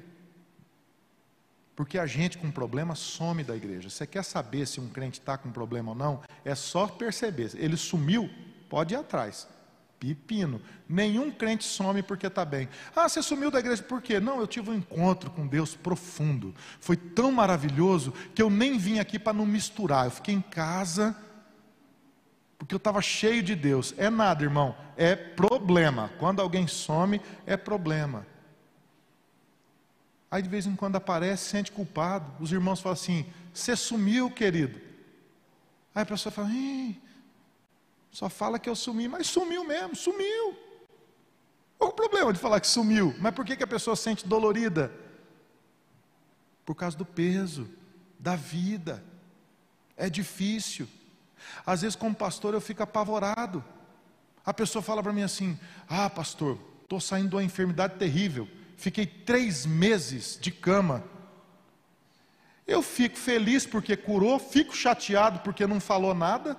Porque 1.74 1.98
a 1.98 2.06
gente 2.06 2.36
com 2.36 2.50
problema 2.50 2.94
some 2.94 3.42
da 3.42 3.56
igreja. 3.56 3.88
Você 3.88 4.06
quer 4.06 4.22
saber 4.24 4.66
se 4.66 4.78
um 4.78 4.88
crente 4.88 5.20
está 5.20 5.38
com 5.38 5.50
problema 5.50 5.92
ou 5.92 5.96
não? 5.96 6.22
É 6.44 6.54
só 6.54 6.86
perceber. 6.86 7.52
Ele 7.54 7.76
sumiu, 7.76 8.28
pode 8.68 8.92
ir 8.92 8.98
atrás. 8.98 9.48
Pepino. 10.02 10.60
Nenhum 10.88 11.30
crente 11.30 11.62
some 11.62 12.02
porque 12.02 12.26
está 12.26 12.44
bem. 12.44 12.68
Ah, 12.94 13.08
você 13.08 13.22
sumiu 13.22 13.52
da 13.52 13.60
igreja 13.60 13.84
por 13.84 14.02
quê? 14.02 14.18
Não, 14.18 14.40
eu 14.40 14.48
tive 14.48 14.70
um 14.70 14.74
encontro 14.74 15.30
com 15.30 15.46
Deus 15.46 15.76
profundo. 15.76 16.52
Foi 16.80 16.96
tão 16.96 17.30
maravilhoso 17.30 18.12
que 18.34 18.42
eu 18.42 18.50
nem 18.50 18.76
vim 18.76 18.98
aqui 18.98 19.16
para 19.16 19.32
não 19.32 19.46
misturar. 19.46 20.06
Eu 20.06 20.10
fiquei 20.10 20.34
em 20.34 20.40
casa 20.40 21.16
porque 22.58 22.74
eu 22.74 22.78
estava 22.78 23.00
cheio 23.00 23.44
de 23.44 23.54
Deus. 23.54 23.94
É 23.96 24.10
nada, 24.10 24.42
irmão, 24.42 24.74
é 24.96 25.14
problema. 25.14 26.10
Quando 26.18 26.42
alguém 26.42 26.66
some, 26.66 27.20
é 27.46 27.56
problema. 27.56 28.26
Aí 30.28 30.42
de 30.42 30.48
vez 30.48 30.66
em 30.66 30.74
quando 30.74 30.96
aparece, 30.96 31.44
sente 31.44 31.70
culpado. 31.70 32.26
Os 32.40 32.50
irmãos 32.50 32.80
falam 32.80 32.94
assim: 32.94 33.24
Você 33.54 33.76
sumiu, 33.76 34.28
querido. 34.32 34.80
Aí 35.94 36.02
a 36.02 36.06
pessoa 36.06 36.32
fala: 36.32 36.48
Só 38.12 38.28
fala 38.28 38.58
que 38.58 38.68
eu 38.68 38.76
sumi, 38.76 39.08
mas 39.08 39.26
sumiu 39.26 39.64
mesmo, 39.64 39.96
sumiu. 39.96 40.54
Qual 41.78 41.90
o 41.90 41.94
problema 41.94 42.30
de 42.30 42.38
falar 42.38 42.60
que 42.60 42.66
sumiu? 42.66 43.14
Mas 43.18 43.34
por 43.34 43.44
que, 43.44 43.56
que 43.56 43.64
a 43.64 43.66
pessoa 43.66 43.96
sente 43.96 44.28
dolorida? 44.28 44.92
Por 46.64 46.74
causa 46.74 46.96
do 46.96 47.06
peso, 47.06 47.68
da 48.18 48.36
vida. 48.36 49.02
É 49.96 50.10
difícil. 50.10 50.86
Às 51.64 51.80
vezes, 51.80 51.96
como 51.96 52.14
pastor, 52.14 52.52
eu 52.52 52.60
fico 52.60 52.82
apavorado. 52.82 53.64
A 54.44 54.52
pessoa 54.52 54.82
fala 54.82 55.02
para 55.02 55.12
mim 55.12 55.22
assim: 55.22 55.58
Ah, 55.88 56.10
pastor, 56.10 56.58
estou 56.82 57.00
saindo 57.00 57.30
de 57.30 57.36
uma 57.36 57.42
enfermidade 57.42 57.96
terrível. 57.96 58.46
Fiquei 58.76 59.06
três 59.06 59.64
meses 59.64 60.38
de 60.38 60.50
cama. 60.50 61.02
Eu 62.66 62.82
fico 62.82 63.16
feliz 63.16 63.64
porque 63.64 63.96
curou, 63.96 64.38
fico 64.38 64.76
chateado 64.76 65.40
porque 65.40 65.66
não 65.66 65.80
falou 65.80 66.14
nada. 66.14 66.56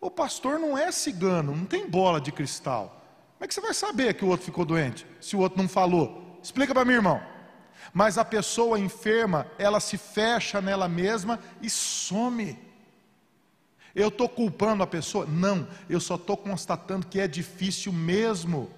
O 0.00 0.10
pastor 0.10 0.58
não 0.58 0.78
é 0.78 0.90
cigano, 0.90 1.54
não 1.54 1.66
tem 1.66 1.88
bola 1.88 2.20
de 2.20 2.32
cristal. 2.32 3.00
Como 3.34 3.44
é 3.44 3.48
que 3.48 3.54
você 3.54 3.60
vai 3.60 3.74
saber 3.74 4.14
que 4.14 4.24
o 4.24 4.28
outro 4.28 4.46
ficou 4.46 4.64
doente, 4.64 5.06
se 5.20 5.36
o 5.36 5.40
outro 5.40 5.60
não 5.60 5.68
falou? 5.68 6.38
Explica 6.42 6.72
para 6.72 6.84
mim, 6.84 6.94
irmão. 6.94 7.20
Mas 7.92 8.16
a 8.16 8.24
pessoa 8.24 8.78
enferma, 8.78 9.46
ela 9.58 9.80
se 9.80 9.98
fecha 9.98 10.60
nela 10.60 10.88
mesma 10.88 11.38
e 11.60 11.68
some. 11.68 12.58
Eu 13.94 14.08
estou 14.08 14.28
culpando 14.28 14.82
a 14.82 14.86
pessoa? 14.86 15.26
Não, 15.26 15.66
eu 15.88 16.00
só 16.00 16.14
estou 16.14 16.36
constatando 16.36 17.06
que 17.06 17.20
é 17.20 17.26
difícil 17.26 17.92
mesmo. 17.92 18.70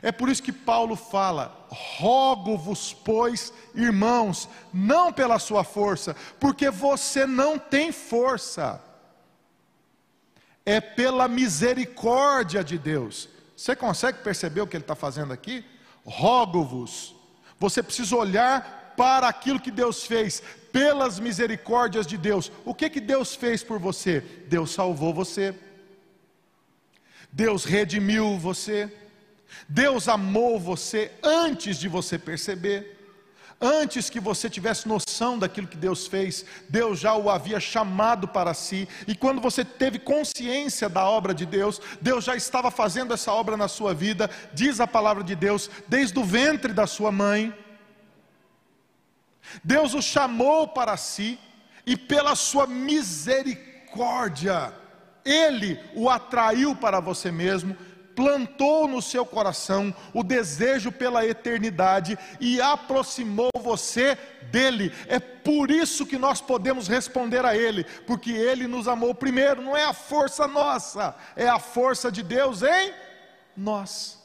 É 0.00 0.10
por 0.10 0.28
isso 0.28 0.42
que 0.42 0.52
Paulo 0.52 0.96
fala: 0.96 1.66
rogo-vos, 1.68 2.94
pois, 2.94 3.52
irmãos, 3.74 4.48
não 4.72 5.12
pela 5.12 5.38
sua 5.38 5.62
força, 5.62 6.16
porque 6.40 6.70
você 6.70 7.26
não 7.26 7.58
tem 7.58 7.92
força, 7.92 8.82
é 10.66 10.80
pela 10.80 11.28
misericórdia 11.28 12.64
de 12.64 12.76
Deus. 12.76 13.28
Você 13.56 13.76
consegue 13.76 14.18
perceber 14.18 14.60
o 14.60 14.66
que 14.66 14.76
ele 14.76 14.82
está 14.82 14.96
fazendo 14.96 15.32
aqui? 15.32 15.64
Rogo-vos, 16.04 17.14
você 17.58 17.82
precisa 17.82 18.16
olhar 18.16 18.94
para 18.96 19.28
aquilo 19.28 19.60
que 19.60 19.70
Deus 19.70 20.04
fez, 20.04 20.42
pelas 20.72 21.18
misericórdias 21.20 22.06
de 22.06 22.18
Deus. 22.18 22.50
O 22.64 22.74
que 22.74 22.90
que 22.90 23.00
Deus 23.00 23.34
fez 23.34 23.62
por 23.62 23.78
você? 23.78 24.20
Deus 24.48 24.72
salvou 24.72 25.14
você. 25.14 25.54
Deus 27.30 27.64
redimiu 27.64 28.36
você. 28.38 28.92
Deus 29.68 30.08
amou 30.08 30.58
você 30.58 31.12
antes 31.22 31.78
de 31.78 31.88
você 31.88 32.18
perceber. 32.18 32.95
Antes 33.60 34.10
que 34.10 34.20
você 34.20 34.50
tivesse 34.50 34.86
noção 34.86 35.38
daquilo 35.38 35.66
que 35.66 35.78
Deus 35.78 36.06
fez, 36.06 36.44
Deus 36.68 36.98
já 36.98 37.14
o 37.14 37.30
havia 37.30 37.58
chamado 37.58 38.28
para 38.28 38.52
si, 38.52 38.86
e 39.06 39.14
quando 39.14 39.40
você 39.40 39.64
teve 39.64 39.98
consciência 39.98 40.90
da 40.90 41.08
obra 41.08 41.32
de 41.32 41.46
Deus, 41.46 41.80
Deus 42.00 42.24
já 42.24 42.36
estava 42.36 42.70
fazendo 42.70 43.14
essa 43.14 43.32
obra 43.32 43.56
na 43.56 43.66
sua 43.66 43.94
vida, 43.94 44.28
diz 44.52 44.78
a 44.78 44.86
palavra 44.86 45.24
de 45.24 45.34
Deus, 45.34 45.70
desde 45.88 46.18
o 46.18 46.24
ventre 46.24 46.74
da 46.74 46.86
sua 46.86 47.10
mãe. 47.10 47.54
Deus 49.64 49.94
o 49.94 50.02
chamou 50.02 50.68
para 50.68 50.94
si, 50.98 51.38
e 51.86 51.96
pela 51.96 52.34
sua 52.34 52.66
misericórdia, 52.66 54.74
Ele 55.24 55.80
o 55.94 56.10
atraiu 56.10 56.76
para 56.76 57.00
você 57.00 57.32
mesmo, 57.32 57.74
plantou 58.16 58.88
no 58.88 59.02
seu 59.02 59.26
coração 59.26 59.94
o 60.14 60.24
desejo 60.24 60.90
pela 60.90 61.26
eternidade 61.26 62.18
e 62.40 62.60
aproximou 62.60 63.50
você 63.60 64.18
dele. 64.50 64.90
É 65.06 65.20
por 65.20 65.70
isso 65.70 66.06
que 66.06 66.16
nós 66.16 66.40
podemos 66.40 66.88
responder 66.88 67.44
a 67.44 67.54
ele, 67.54 67.84
porque 68.06 68.32
ele 68.32 68.66
nos 68.66 68.88
amou 68.88 69.14
primeiro, 69.14 69.60
não 69.60 69.76
é 69.76 69.84
a 69.84 69.92
força 69.92 70.48
nossa, 70.48 71.14
é 71.36 71.46
a 71.46 71.58
força 71.58 72.10
de 72.10 72.22
Deus 72.22 72.62
em 72.62 72.92
nós. 73.54 74.18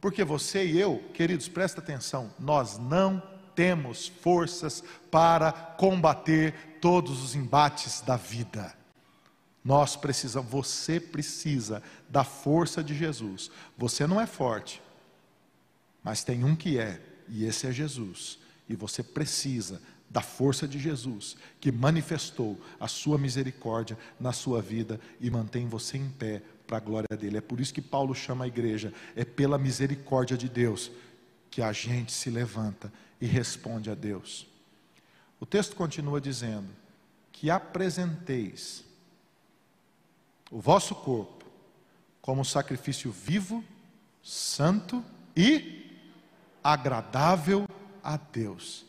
Porque 0.00 0.22
você 0.22 0.64
e 0.64 0.78
eu, 0.78 1.02
queridos, 1.14 1.48
presta 1.48 1.80
atenção, 1.80 2.32
nós 2.38 2.78
não 2.78 3.20
temos 3.54 4.06
forças 4.06 4.84
para 5.10 5.50
combater 5.50 6.78
todos 6.80 7.24
os 7.24 7.34
embates 7.34 8.00
da 8.02 8.14
vida. 8.14 8.77
Nós 9.68 9.96
precisamos, 9.96 10.50
você 10.50 10.98
precisa 10.98 11.82
da 12.08 12.24
força 12.24 12.82
de 12.82 12.94
Jesus. 12.94 13.50
Você 13.76 14.06
não 14.06 14.18
é 14.18 14.26
forte, 14.26 14.80
mas 16.02 16.24
tem 16.24 16.42
um 16.42 16.56
que 16.56 16.78
é, 16.78 16.98
e 17.28 17.44
esse 17.44 17.66
é 17.66 17.70
Jesus. 17.70 18.38
E 18.66 18.74
você 18.74 19.02
precisa 19.02 19.78
da 20.08 20.22
força 20.22 20.66
de 20.66 20.78
Jesus, 20.78 21.36
que 21.60 21.70
manifestou 21.70 22.58
a 22.80 22.88
sua 22.88 23.18
misericórdia 23.18 23.98
na 24.18 24.32
sua 24.32 24.62
vida 24.62 24.98
e 25.20 25.30
mantém 25.30 25.68
você 25.68 25.98
em 25.98 26.08
pé 26.08 26.40
para 26.66 26.78
a 26.78 26.80
glória 26.80 27.14
dele. 27.14 27.36
É 27.36 27.42
por 27.42 27.60
isso 27.60 27.74
que 27.74 27.82
Paulo 27.82 28.14
chama 28.14 28.46
a 28.46 28.48
igreja, 28.48 28.90
é 29.14 29.22
pela 29.22 29.58
misericórdia 29.58 30.38
de 30.38 30.48
Deus 30.48 30.90
que 31.50 31.60
a 31.60 31.74
gente 31.74 32.10
se 32.10 32.30
levanta 32.30 32.90
e 33.20 33.26
responde 33.26 33.90
a 33.90 33.94
Deus. 33.94 34.46
O 35.38 35.44
texto 35.44 35.76
continua 35.76 36.22
dizendo: 36.22 36.68
que 37.30 37.50
apresenteis 37.50 38.87
o 40.50 40.60
vosso 40.60 40.94
corpo 40.94 41.44
como 42.20 42.44
sacrifício 42.44 43.10
vivo, 43.10 43.64
santo 44.22 45.04
e 45.36 45.96
agradável 46.62 47.66
a 48.02 48.16
Deus. 48.16 48.84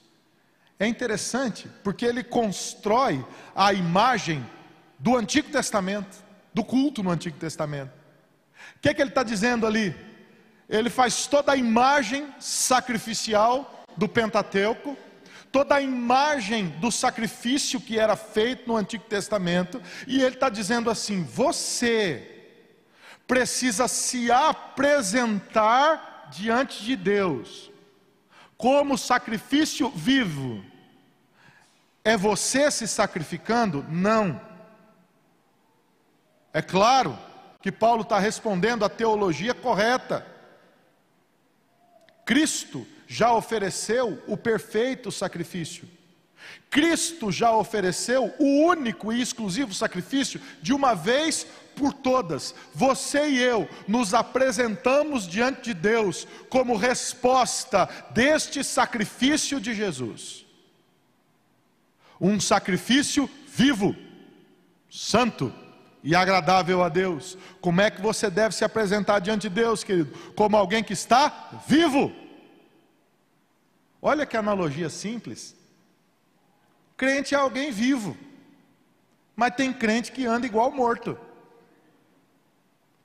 É 0.78 0.88
interessante 0.88 1.70
porque 1.84 2.06
ele 2.06 2.24
constrói 2.24 3.26
a 3.56 3.74
imagem 3.74 4.46
do 4.98 5.16
Antigo 5.16 5.50
Testamento, 5.50 6.18
do 6.54 6.64
culto 6.64 7.04
no 7.04 7.12
Antigo 7.12 7.38
Testamento. 7.38 7.92
O 8.76 8.80
que, 8.82 8.90
é 8.90 8.94
que 8.94 9.02
ele 9.02 9.10
está 9.10 9.24
dizendo 9.24 9.66
ali? 9.66 9.96
Ele 10.68 10.90
faz 10.90 11.26
toda 11.28 11.54
a 11.54 11.58
imagem 11.58 12.34
sacrificial 12.40 13.86
do 13.98 14.08
Pentateuco, 14.08 14.98
toda 15.52 15.76
a 15.76 15.82
imagem 15.82 16.70
do 16.80 16.92
sacrifício 16.92 17.82
que 17.82 17.98
era 17.98 18.16
feito 18.16 18.68
no 18.68 18.76
Antigo 18.76 19.04
Testamento, 19.06 19.82
e 20.08 20.22
ele 20.22 20.36
está 20.36 20.50
dizendo 20.50 20.90
assim: 20.90 21.24
você 21.24 22.36
precisa 23.28 23.88
se 23.88 24.32
apresentar 24.32 26.30
diante 26.32 26.84
de 26.84 26.96
Deus 26.96 27.72
como 28.58 28.98
sacrifício 28.98 29.90
vivo. 29.90 30.64
É 32.04 32.18
você 32.18 32.70
se 32.72 32.88
sacrificando? 32.88 33.86
Não. 33.90 34.42
É 36.52 36.62
claro 36.62 37.18
que 37.62 37.72
Paulo 37.72 38.02
está 38.02 38.20
respondendo 38.20 38.84
a 38.84 38.90
teologia 38.90 39.54
correta. 39.54 40.26
Cristo 42.26 42.86
já 43.10 43.34
ofereceu 43.34 44.22
o 44.28 44.38
perfeito 44.38 45.12
sacrifício. 45.12 45.90
Cristo 46.70 47.32
já 47.32 47.52
ofereceu 47.52 48.32
o 48.38 48.68
único 48.68 49.12
e 49.12 49.20
exclusivo 49.20 49.74
sacrifício 49.74 50.40
de 50.62 50.72
uma 50.72 50.94
vez 50.94 51.48
por 51.76 51.92
todas. 51.92 52.54
Você 52.74 53.28
e 53.28 53.40
eu 53.40 53.68
nos 53.88 54.14
apresentamos 54.14 55.28
diante 55.28 55.62
de 55.64 55.74
Deus 55.74 56.28
como 56.50 56.78
resposta 56.78 57.90
deste 58.12 58.64
sacrifício 58.64 59.60
de 59.60 59.74
Jesus. 59.74 60.46
Um 62.22 62.40
sacrifício 62.40 63.28
vivo, 63.48 63.96
santo 64.88 65.52
e 66.04 66.14
agradável 66.14 66.84
a 66.84 66.90
Deus. 66.90 67.36
Como 67.60 67.82
é 67.82 67.90
que 67.90 68.02
você 68.02 68.30
deve 68.30 68.54
se 68.54 68.64
apresentar 68.64 69.18
diante 69.18 69.50
de 69.50 69.56
Deus, 69.56 69.84
querido? 69.84 70.16
Como 70.36 70.56
alguém 70.56 70.84
que 70.84 70.94
está 70.94 71.64
vivo 71.68 72.14
Olha 74.02 74.26
que 74.26 74.38
analogia 74.38 74.90
simples. 74.90 75.56
Crente 76.96 77.34
é 77.34 77.38
alguém 77.38 77.72
vivo, 77.72 78.18
mas 79.36 79.56
tem 79.56 79.72
crente 79.72 80.12
que 80.12 80.26
anda 80.26 80.46
igual 80.46 80.72
morto. 80.72 81.18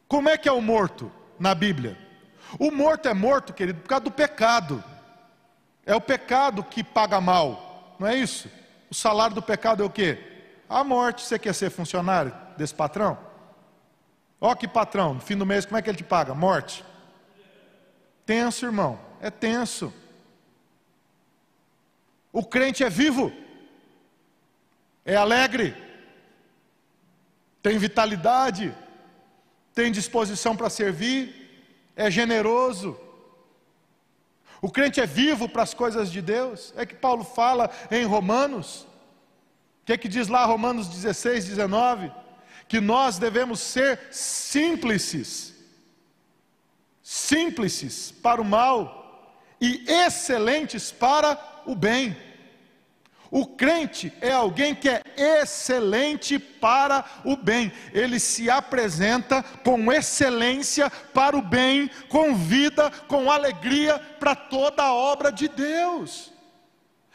Como 0.09 0.29
é 0.29 0.37
que 0.37 0.49
é 0.49 0.53
o 0.53 0.61
morto 0.61 1.11
na 1.39 1.55
Bíblia? 1.55 1.99
O 2.59 2.71
morto 2.71 3.09
é 3.09 3.15
morto, 3.15 3.53
querido, 3.53 3.81
por 3.81 3.89
causa 3.89 4.05
do 4.05 4.11
pecado. 4.11 4.83
É 5.87 5.95
o 5.95 6.01
pecado 6.01 6.63
que 6.63 6.83
paga 6.83 7.21
mal, 7.21 7.97
não 7.99 8.07
é 8.07 8.17
isso? 8.17 8.51
O 8.91 8.95
salário 8.95 9.35
do 9.35 9.43
pecado 9.43 9.83
é 9.83 9.87
o 9.87 9.91
quê? 9.91 10.19
A 10.69 10.85
morte. 10.85 11.23
Você 11.23 11.39
quer 11.39 11.55
ser 11.55 11.71
funcionário 11.71 12.33
desse 12.57 12.75
patrão? 12.75 13.19
Ó 14.41 14.55
que 14.55 14.69
patrão, 14.69 15.15
no 15.15 15.21
fim 15.21 15.37
do 15.37 15.47
mês, 15.47 15.65
como 15.65 15.77
é 15.77 15.83
que 15.83 15.91
ele 15.91 15.97
te 15.97 16.05
paga? 16.05 16.35
Morte. 16.35 16.85
Tenso, 18.25 18.65
irmão, 18.65 18.99
é 19.21 19.31
tenso. 19.31 19.93
O 22.35 22.45
crente 22.45 22.83
é 22.83 22.91
vivo, 22.91 23.33
é 25.05 25.15
alegre, 25.15 25.73
tem 27.63 27.79
vitalidade, 27.79 28.77
tem 29.73 29.93
disposição 29.93 30.57
para 30.57 30.69
servir, 30.69 31.33
é 31.95 32.11
generoso. 32.11 32.99
O 34.61 34.69
crente 34.69 35.01
é 35.01 35.07
vivo 35.07 35.49
para 35.49 35.63
as 35.63 35.75
coisas 35.75 36.11
de 36.11 36.21
Deus, 36.21 36.75
é 36.77 36.85
que 36.85 36.97
Paulo 36.97 37.23
fala 37.23 37.71
em 37.89 38.05
Romanos. 38.05 38.81
O 39.83 39.85
que 39.87 39.93
é 39.93 39.97
que 39.97 40.09
diz 40.09 40.27
lá 40.27 40.45
Romanos 40.45 40.89
16, 40.89 41.45
19? 41.45 42.11
Que 42.67 42.81
nós 42.81 43.17
devemos 43.17 43.61
ser 43.61 44.09
simples, 44.11 45.55
simples 47.01 48.11
para 48.11 48.43
o 48.43 48.45
mal 48.45 49.39
e 49.61 49.85
excelentes 49.89 50.91
para 50.91 51.63
o 51.65 51.77
bem. 51.77 52.24
O 53.35 53.45
crente 53.45 54.13
é 54.21 54.31
alguém 54.31 54.77
que 54.77 54.89
é 54.89 55.03
excelente 55.17 56.39
para 56.39 57.05
o 57.25 57.37
bem, 57.37 57.73
ele 57.93 58.21
se 58.21 58.49
apresenta 58.49 59.43
com 59.43 59.93
excelência 59.93 60.89
para 60.89 61.37
o 61.37 61.43
bem, 61.43 61.91
com 62.09 62.37
vida, 62.37 62.93
com 63.09 63.33
alegria 63.33 63.99
para 63.99 64.37
toda 64.37 64.85
a 64.85 64.95
obra 64.95 65.33
de 65.33 65.49
Deus. 65.49 66.33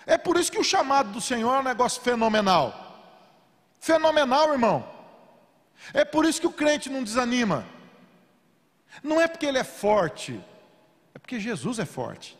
É 0.05 0.17
por 0.17 0.35
isso 0.35 0.51
que 0.51 0.59
o 0.59 0.63
chamado 0.63 1.09
do 1.09 1.21
Senhor 1.21 1.55
é 1.55 1.59
um 1.59 1.63
negócio 1.63 2.01
fenomenal. 2.01 2.99
Fenomenal, 3.79 4.51
irmão. 4.51 4.85
É 5.93 6.03
por 6.03 6.25
isso 6.25 6.41
que 6.41 6.47
o 6.47 6.51
crente 6.51 6.89
não 6.89 7.01
desanima. 7.01 7.65
Não 9.01 9.21
é 9.21 9.27
porque 9.29 9.45
ele 9.45 9.57
é 9.57 9.63
forte, 9.63 10.37
é 11.15 11.19
porque 11.19 11.39
Jesus 11.39 11.79
é 11.79 11.85
forte. 11.85 12.37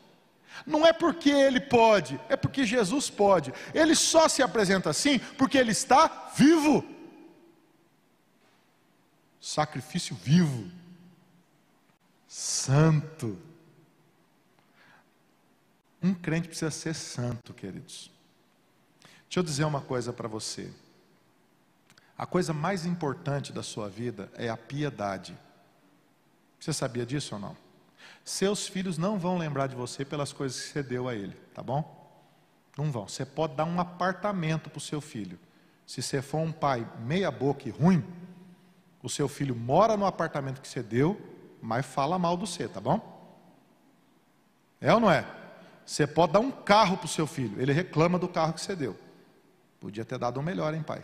Não 0.65 0.86
é 0.86 0.93
porque 0.93 1.30
ele 1.30 1.60
pode, 1.60 2.19
é 2.30 2.36
porque 2.36 2.65
Jesus 2.65 3.10
pode. 3.10 3.54
Ele 3.74 3.95
só 3.95 4.28
se 4.28 4.41
apresenta 4.41 4.89
assim 4.89 5.19
porque 5.38 5.58
ele 5.58 5.72
está 5.72 6.32
vivo. 6.36 6.84
Sacrifício 9.39 10.15
vivo, 10.15 10.69
santo. 12.28 13.38
Um 16.02 16.13
crente 16.13 16.48
precisa 16.48 16.72
ser 16.72 16.93
santo, 16.93 17.54
queridos. 17.54 18.12
Deixa 19.24 19.39
eu 19.39 19.43
dizer 19.43 19.63
uma 19.65 19.82
coisa 19.82 20.12
para 20.12 20.28
você. 20.28 20.72
A 22.17 22.26
coisa 22.26 22.54
mais 22.54 22.86
importante 22.86 23.54
da 23.54 23.63
sua 23.63 23.88
vida 23.88 24.30
é 24.36 24.50
a 24.50 24.58
piedade. 24.58 25.38
Você 26.60 26.74
sabia 26.74 27.06
disso 27.06 27.36
ou 27.36 27.41
não? 27.41 27.68
Seus 28.30 28.68
filhos 28.68 28.96
não 28.96 29.18
vão 29.18 29.39
lembrar 29.39 29.65
de 29.65 29.76
você 29.76 30.06
pelas 30.06 30.32
coisas 30.32 30.62
que 30.62 30.68
você 30.68 30.84
deu 30.84 31.08
a 31.10 31.15
ele, 31.15 31.34
tá 31.52 31.63
bom? 31.63 32.24
Não 32.78 32.92
vão. 32.92 33.08
Você 33.08 33.26
pode 33.26 33.56
dar 33.56 33.65
um 33.65 33.80
apartamento 33.80 34.70
para 34.70 34.78
o 34.78 34.82
seu 34.82 35.02
filho. 35.02 35.39
Se 35.84 36.00
você 36.00 36.22
for 36.22 36.38
um 36.38 36.52
pai 36.52 36.88
meia 37.00 37.32
boca 37.32 37.68
e 37.68 37.72
ruim, 37.72 38.06
o 39.02 39.10
seu 39.10 39.28
filho 39.28 39.56
mora 39.56 39.98
no 39.98 40.06
apartamento 40.06 40.62
que 40.62 40.68
você 40.68 40.84
deu, 40.84 41.20
mas 41.60 41.84
fala 41.88 42.20
mal 42.20 42.38
do 42.38 42.46
você, 42.46 42.68
tá 42.68 42.80
bom? 42.80 43.02
É 44.80 44.94
ou 44.94 45.00
não 45.00 45.10
é? 45.10 45.26
Você 45.84 46.06
pode 46.06 46.34
dar 46.34 46.39
um 46.39 46.52
carro 46.52 46.98
para 46.98 47.08
o 47.08 47.10
seu 47.10 47.26
filho, 47.26 47.60
ele 47.60 47.74
reclama 47.74 48.20
do 48.20 48.28
carro 48.28 48.54
que 48.54 48.62
você 48.62 48.76
deu. 48.76 48.96
Podia 49.80 50.06
ter 50.06 50.20
dado 50.20 50.39
um 50.39 50.44
melhor, 50.44 50.76
hein, 50.76 50.84
pai? 50.84 51.04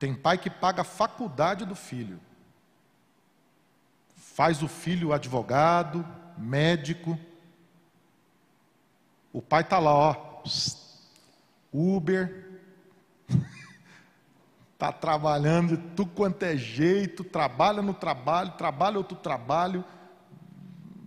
Tem 0.00 0.16
pai 0.16 0.36
que 0.36 0.50
paga 0.50 0.80
a 0.80 0.84
faculdade 0.84 1.64
do 1.64 1.76
filho 1.76 2.18
faz 4.38 4.62
o 4.62 4.68
filho 4.68 5.12
advogado, 5.12 6.06
médico. 6.36 7.18
O 9.32 9.42
pai 9.42 9.62
está 9.62 9.80
lá, 9.80 9.92
ó, 9.92 10.44
Uber, 11.72 12.60
está 14.74 14.92
trabalhando 14.94 15.76
de 15.76 15.82
tudo 15.88 16.12
quanto 16.12 16.44
é 16.44 16.56
jeito, 16.56 17.24
trabalha 17.24 17.82
no 17.82 17.92
trabalho, 17.92 18.52
trabalha 18.52 18.98
outro 18.98 19.16
trabalho, 19.16 19.84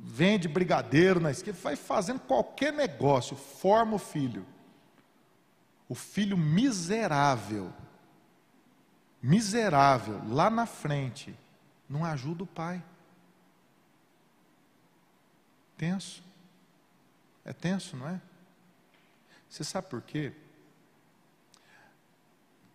vende 0.04 0.50
brigadeiro 0.50 1.22
na 1.22 1.32
esquerda, 1.32 1.58
vai 1.64 1.78
fazendo 1.78 2.20
qualquer 2.20 2.74
negócio, 2.74 3.38
forma 3.38 3.96
o 3.96 3.98
filho. 3.98 4.46
O 5.88 5.96
filho 5.96 6.36
miserável, 6.36 7.72
miserável, 9.24 10.22
lá 10.28 10.50
na 10.50 10.66
frente, 10.66 11.34
não 11.88 12.04
ajuda 12.04 12.44
o 12.44 12.48
pai. 12.48 12.84
Tenso. 15.82 16.22
É 17.44 17.52
tenso, 17.52 17.98
não 17.98 18.08
é? 18.08 18.22
Você 19.50 19.64
sabe 19.64 19.88
por 19.90 20.00
quê? 20.04 20.32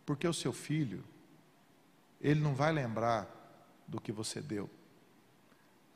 Porque 0.04 0.26
o 0.26 0.34
seu 0.34 0.52
filho, 0.52 1.04
ele 2.20 2.40
não 2.40 2.52
vai 2.52 2.72
lembrar 2.72 3.28
do 3.86 4.00
que 4.00 4.10
você 4.10 4.40
deu. 4.40 4.68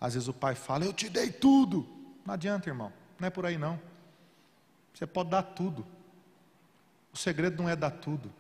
Às 0.01 0.15
vezes 0.15 0.29
o 0.29 0.33
pai 0.33 0.55
fala, 0.55 0.85
eu 0.85 0.93
te 0.93 1.09
dei 1.09 1.33
tudo. 1.33 1.85
Não 2.25 2.35
adianta, 2.35 2.69
irmão, 2.69 2.93
não 3.19 3.27
é 3.27 3.31
por 3.31 3.45
aí 3.45 3.59
não. 3.59 3.83
Você 4.95 5.05
pode 5.05 5.31
dar 5.31 5.43
tudo. 5.43 5.85
O 7.13 7.17
segredo 7.17 7.61
não 7.61 7.69
é 7.69 7.75
dar 7.75 7.91
tudo. 7.91 8.33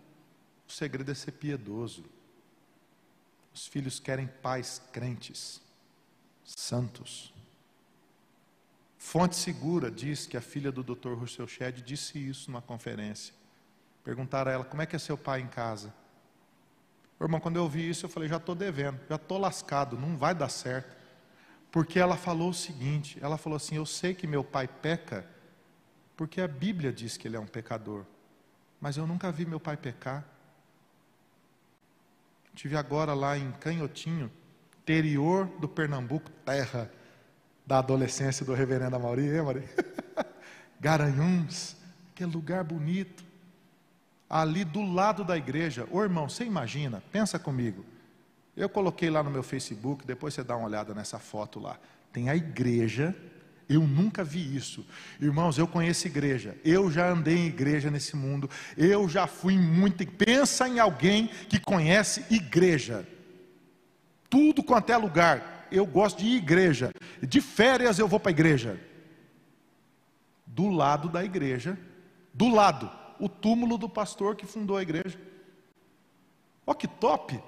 O 0.68 0.70
segredo 0.70 1.10
é 1.10 1.14
ser 1.16 1.32
piedoso. 1.32 2.04
Os 3.52 3.66
filhos 3.66 3.98
querem 3.98 4.28
pais 4.28 4.80
crentes, 4.92 5.60
santos. 6.44 7.29
Fonte 9.10 9.34
Segura 9.34 9.90
diz 9.90 10.24
que 10.24 10.36
a 10.36 10.40
filha 10.40 10.70
do 10.70 10.84
Dr. 10.84 11.14
Russell 11.14 11.48
Shedd 11.48 11.82
disse 11.82 12.16
isso 12.16 12.48
numa 12.48 12.62
conferência. 12.62 13.34
Perguntaram 14.04 14.52
a 14.52 14.54
ela, 14.54 14.64
como 14.64 14.82
é 14.82 14.86
que 14.86 14.94
é 14.94 15.00
seu 15.00 15.18
pai 15.18 15.40
em 15.40 15.48
casa? 15.48 15.92
Irmão, 17.20 17.40
quando 17.40 17.56
eu 17.56 17.64
ouvi 17.64 17.90
isso, 17.90 18.06
eu 18.06 18.08
falei, 18.08 18.28
já 18.28 18.36
estou 18.36 18.54
devendo, 18.54 19.00
já 19.08 19.16
estou 19.16 19.36
lascado, 19.36 19.98
não 19.98 20.16
vai 20.16 20.32
dar 20.32 20.48
certo. 20.48 20.96
Porque 21.72 21.98
ela 21.98 22.16
falou 22.16 22.50
o 22.50 22.54
seguinte, 22.54 23.18
ela 23.20 23.36
falou 23.36 23.56
assim, 23.56 23.74
eu 23.74 23.84
sei 23.84 24.14
que 24.14 24.28
meu 24.28 24.44
pai 24.44 24.68
peca, 24.68 25.26
porque 26.16 26.40
a 26.40 26.46
Bíblia 26.46 26.92
diz 26.92 27.16
que 27.16 27.26
ele 27.26 27.36
é 27.36 27.40
um 27.40 27.48
pecador. 27.48 28.06
Mas 28.80 28.96
eu 28.96 29.08
nunca 29.08 29.32
vi 29.32 29.44
meu 29.44 29.58
pai 29.58 29.76
pecar. 29.76 30.24
Tive 32.54 32.76
agora 32.76 33.12
lá 33.12 33.36
em 33.36 33.50
Canhotinho, 33.50 34.30
interior 34.78 35.46
do 35.58 35.68
Pernambuco, 35.68 36.30
terra 36.44 36.88
da 37.70 37.78
adolescência 37.78 38.44
do 38.44 38.52
reverendo 38.52 38.96
Amauri, 38.96 39.30
hein, 39.30 39.38
Amauri? 39.38 39.62
Garanhuns, 40.80 41.76
que 42.16 42.24
lugar 42.24 42.64
bonito. 42.64 43.22
Ali 44.28 44.64
do 44.64 44.82
lado 44.82 45.22
da 45.22 45.36
igreja. 45.36 45.86
Ô 45.88 46.02
irmão, 46.02 46.28
você 46.28 46.42
imagina, 46.42 47.00
pensa 47.12 47.38
comigo. 47.38 47.84
Eu 48.56 48.68
coloquei 48.68 49.08
lá 49.08 49.22
no 49.22 49.30
meu 49.30 49.44
Facebook, 49.44 50.04
depois 50.04 50.34
você 50.34 50.42
dá 50.42 50.56
uma 50.56 50.66
olhada 50.66 50.92
nessa 50.92 51.20
foto 51.20 51.60
lá. 51.60 51.78
Tem 52.12 52.28
a 52.28 52.34
igreja, 52.34 53.14
eu 53.68 53.82
nunca 53.82 54.24
vi 54.24 54.56
isso. 54.56 54.84
Irmãos, 55.20 55.56
eu 55.56 55.68
conheço 55.68 56.08
igreja, 56.08 56.58
eu 56.64 56.90
já 56.90 57.08
andei 57.08 57.36
em 57.36 57.46
igreja 57.46 57.88
nesse 57.88 58.16
mundo, 58.16 58.50
eu 58.76 59.08
já 59.08 59.28
fui 59.28 59.56
muito. 59.56 60.04
Pensa 60.08 60.68
em 60.68 60.80
alguém 60.80 61.28
que 61.48 61.60
conhece 61.60 62.24
igreja. 62.34 63.06
Tudo 64.28 64.60
quanto 64.60 64.90
é 64.90 64.96
lugar 64.96 65.49
eu 65.70 65.86
gosto 65.86 66.18
de 66.18 66.26
ir 66.26 66.36
igreja. 66.36 66.92
De 67.20 67.40
férias 67.40 67.98
eu 67.98 68.08
vou 68.08 68.20
para 68.20 68.30
a 68.30 68.32
igreja. 68.32 68.80
Do 70.46 70.68
lado 70.68 71.08
da 71.08 71.24
igreja, 71.24 71.78
do 72.34 72.48
lado, 72.48 72.90
o 73.18 73.28
túmulo 73.28 73.78
do 73.78 73.88
pastor 73.88 74.36
que 74.36 74.46
fundou 74.46 74.76
a 74.76 74.82
igreja. 74.82 75.18
Olha 76.66 76.76
que 76.76 76.88
top! 76.88 77.40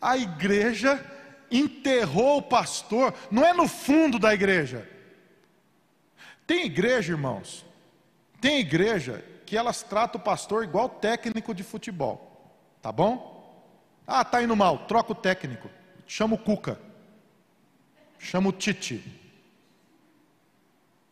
A 0.00 0.16
igreja 0.16 1.04
enterrou 1.50 2.38
o 2.38 2.42
pastor, 2.42 3.14
não 3.30 3.44
é 3.44 3.52
no 3.52 3.68
fundo 3.68 4.18
da 4.18 4.34
igreja. 4.34 4.88
Tem 6.46 6.66
igreja, 6.66 7.12
irmãos, 7.12 7.64
tem 8.40 8.60
igreja 8.60 9.24
que 9.46 9.56
elas 9.56 9.82
tratam 9.82 10.20
o 10.20 10.24
pastor 10.24 10.64
igual 10.64 10.88
técnico 10.88 11.54
de 11.54 11.62
futebol, 11.62 12.54
tá 12.82 12.92
bom? 12.92 13.32
Ah, 14.06 14.24
tá 14.24 14.42
indo 14.42 14.54
mal, 14.54 14.86
troca 14.86 15.12
o 15.12 15.14
técnico, 15.14 15.70
chama 16.06 16.34
o 16.34 16.38
Cuca. 16.38 16.78
Chama 18.18 18.48
o 18.48 18.52
Titi. 18.52 19.02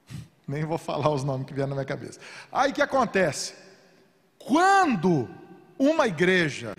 Nem 0.46 0.64
vou 0.64 0.78
falar 0.78 1.10
os 1.10 1.24
nomes 1.24 1.46
que 1.46 1.54
vieram 1.54 1.70
na 1.70 1.76
minha 1.76 1.86
cabeça. 1.86 2.20
Aí 2.50 2.70
o 2.70 2.74
que 2.74 2.82
acontece? 2.82 3.54
Quando 4.38 5.28
uma 5.78 6.06
igreja, 6.06 6.76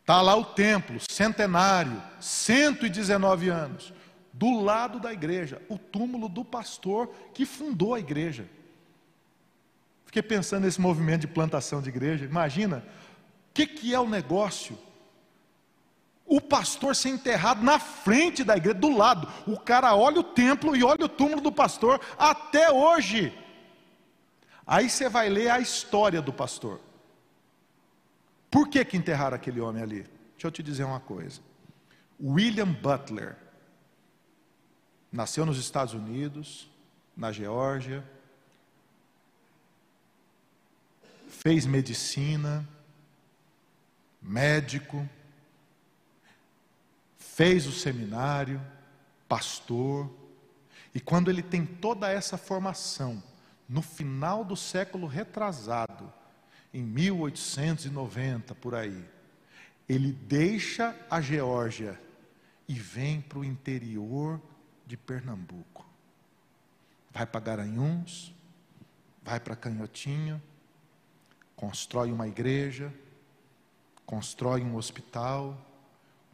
está 0.00 0.20
lá 0.22 0.34
o 0.36 0.44
templo, 0.44 0.98
centenário, 1.10 2.02
119 2.20 3.48
anos, 3.48 3.92
do 4.32 4.60
lado 4.60 5.00
da 5.00 5.12
igreja, 5.12 5.60
o 5.68 5.76
túmulo 5.76 6.28
do 6.28 6.44
pastor 6.44 7.12
que 7.34 7.44
fundou 7.44 7.94
a 7.94 8.00
igreja. 8.00 8.48
Fiquei 10.06 10.22
pensando 10.22 10.64
nesse 10.64 10.80
movimento 10.80 11.22
de 11.22 11.26
plantação 11.26 11.82
de 11.82 11.88
igreja. 11.88 12.24
Imagina, 12.24 12.78
o 12.78 13.52
que, 13.52 13.66
que 13.66 13.92
é 13.92 13.98
o 13.98 14.08
negócio 14.08 14.78
o 16.28 16.40
pastor 16.40 16.94
ser 16.94 17.08
enterrado 17.08 17.64
na 17.64 17.78
frente 17.78 18.44
da 18.44 18.56
igreja, 18.56 18.78
do 18.78 18.94
lado. 18.94 19.26
O 19.46 19.58
cara 19.58 19.96
olha 19.96 20.20
o 20.20 20.24
templo 20.24 20.76
e 20.76 20.84
olha 20.84 21.06
o 21.06 21.08
túmulo 21.08 21.40
do 21.40 21.50
pastor 21.50 21.98
até 22.18 22.70
hoje. 22.70 23.32
Aí 24.66 24.90
você 24.90 25.08
vai 25.08 25.30
ler 25.30 25.48
a 25.48 25.58
história 25.58 26.20
do 26.20 26.32
pastor. 26.32 26.80
Por 28.50 28.68
que, 28.68 28.84
que 28.84 28.96
enterraram 28.96 29.36
aquele 29.36 29.60
homem 29.60 29.82
ali? 29.82 30.02
Deixa 30.32 30.46
eu 30.46 30.50
te 30.50 30.62
dizer 30.62 30.84
uma 30.84 31.00
coisa. 31.00 31.40
William 32.22 32.70
Butler 32.70 33.36
nasceu 35.10 35.46
nos 35.46 35.58
Estados 35.58 35.94
Unidos, 35.94 36.68
na 37.16 37.32
Geórgia, 37.32 38.04
fez 41.26 41.64
medicina, 41.64 42.68
médico, 44.20 45.08
fez 47.38 47.68
o 47.68 47.72
seminário, 47.72 48.60
pastor, 49.28 50.12
e 50.92 50.98
quando 50.98 51.30
ele 51.30 51.40
tem 51.40 51.64
toda 51.64 52.10
essa 52.10 52.36
formação, 52.36 53.22
no 53.68 53.80
final 53.80 54.44
do 54.44 54.56
século 54.56 55.06
retrasado, 55.06 56.12
em 56.74 56.82
1890 56.82 58.56
por 58.56 58.74
aí, 58.74 59.08
ele 59.88 60.10
deixa 60.10 60.96
a 61.08 61.20
Geórgia 61.20 61.96
e 62.66 62.74
vem 62.74 63.20
para 63.20 63.38
o 63.38 63.44
interior 63.44 64.42
de 64.84 64.96
Pernambuco. 64.96 65.86
Vai 67.12 67.24
para 67.24 67.38
Garanhuns, 67.38 68.34
vai 69.22 69.38
para 69.38 69.54
Canhotinho, 69.54 70.42
constrói 71.54 72.10
uma 72.10 72.26
igreja, 72.26 72.92
constrói 74.04 74.60
um 74.62 74.74
hospital, 74.74 75.56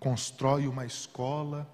constrói 0.04 0.68
uma 0.68 0.84
escola, 0.84 1.66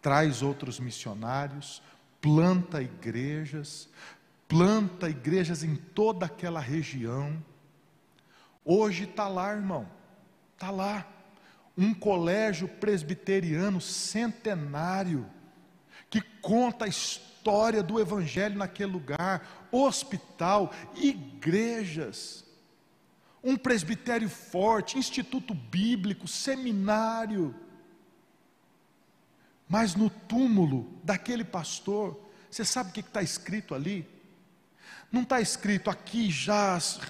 traz 0.00 0.42
outros 0.42 0.78
missionários, 0.78 1.82
planta 2.20 2.80
igrejas, 2.80 3.88
planta 4.46 5.10
igrejas 5.10 5.64
em 5.64 5.74
toda 5.74 6.26
aquela 6.26 6.60
região. 6.60 7.36
Hoje 8.64 9.02
está 9.02 9.26
lá, 9.26 9.52
irmão, 9.52 9.88
está 10.52 10.70
lá, 10.70 11.04
um 11.76 11.92
colégio 11.92 12.68
presbiteriano 12.68 13.80
centenário, 13.80 15.26
que 16.08 16.20
conta 16.20 16.84
a 16.84 16.88
história 16.88 17.82
do 17.82 17.98
Evangelho 17.98 18.56
naquele 18.56 18.92
lugar, 18.92 19.66
hospital, 19.72 20.72
igrejas, 20.94 22.44
um 23.42 23.56
presbitério 23.56 24.28
forte, 24.28 24.96
instituto 24.96 25.52
bíblico, 25.52 26.28
seminário. 26.28 27.63
Mas 29.68 29.94
no 29.94 30.10
túmulo 30.10 30.88
daquele 31.02 31.44
pastor, 31.44 32.18
você 32.50 32.64
sabe 32.64 32.90
o 32.90 32.92
que 32.92 33.00
está 33.00 33.22
escrito 33.22 33.74
ali? 33.74 34.08
Não 35.10 35.22
está 35.22 35.40
escrito 35.40 35.90
aqui 35.90 36.30
jaz 36.30 37.00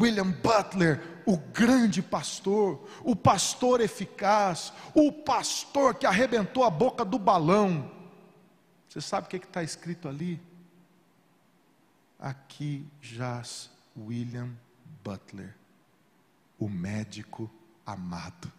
William 0.00 0.30
Butler, 0.30 1.22
o 1.26 1.36
grande 1.36 2.00
pastor, 2.00 2.88
o 3.02 3.16
pastor 3.16 3.80
eficaz, 3.80 4.72
o 4.94 5.10
pastor 5.10 5.94
que 5.96 6.06
arrebentou 6.06 6.64
a 6.64 6.70
boca 6.70 7.04
do 7.04 7.18
balão. 7.18 7.90
Você 8.88 9.00
sabe 9.00 9.26
o 9.26 9.30
que 9.30 9.36
está 9.36 9.62
escrito 9.62 10.08
ali? 10.08 10.40
Aqui 12.18 12.86
jaz 13.00 13.70
William 13.96 14.50
Butler, 15.04 15.54
o 16.58 16.68
médico 16.68 17.50
amado. 17.84 18.52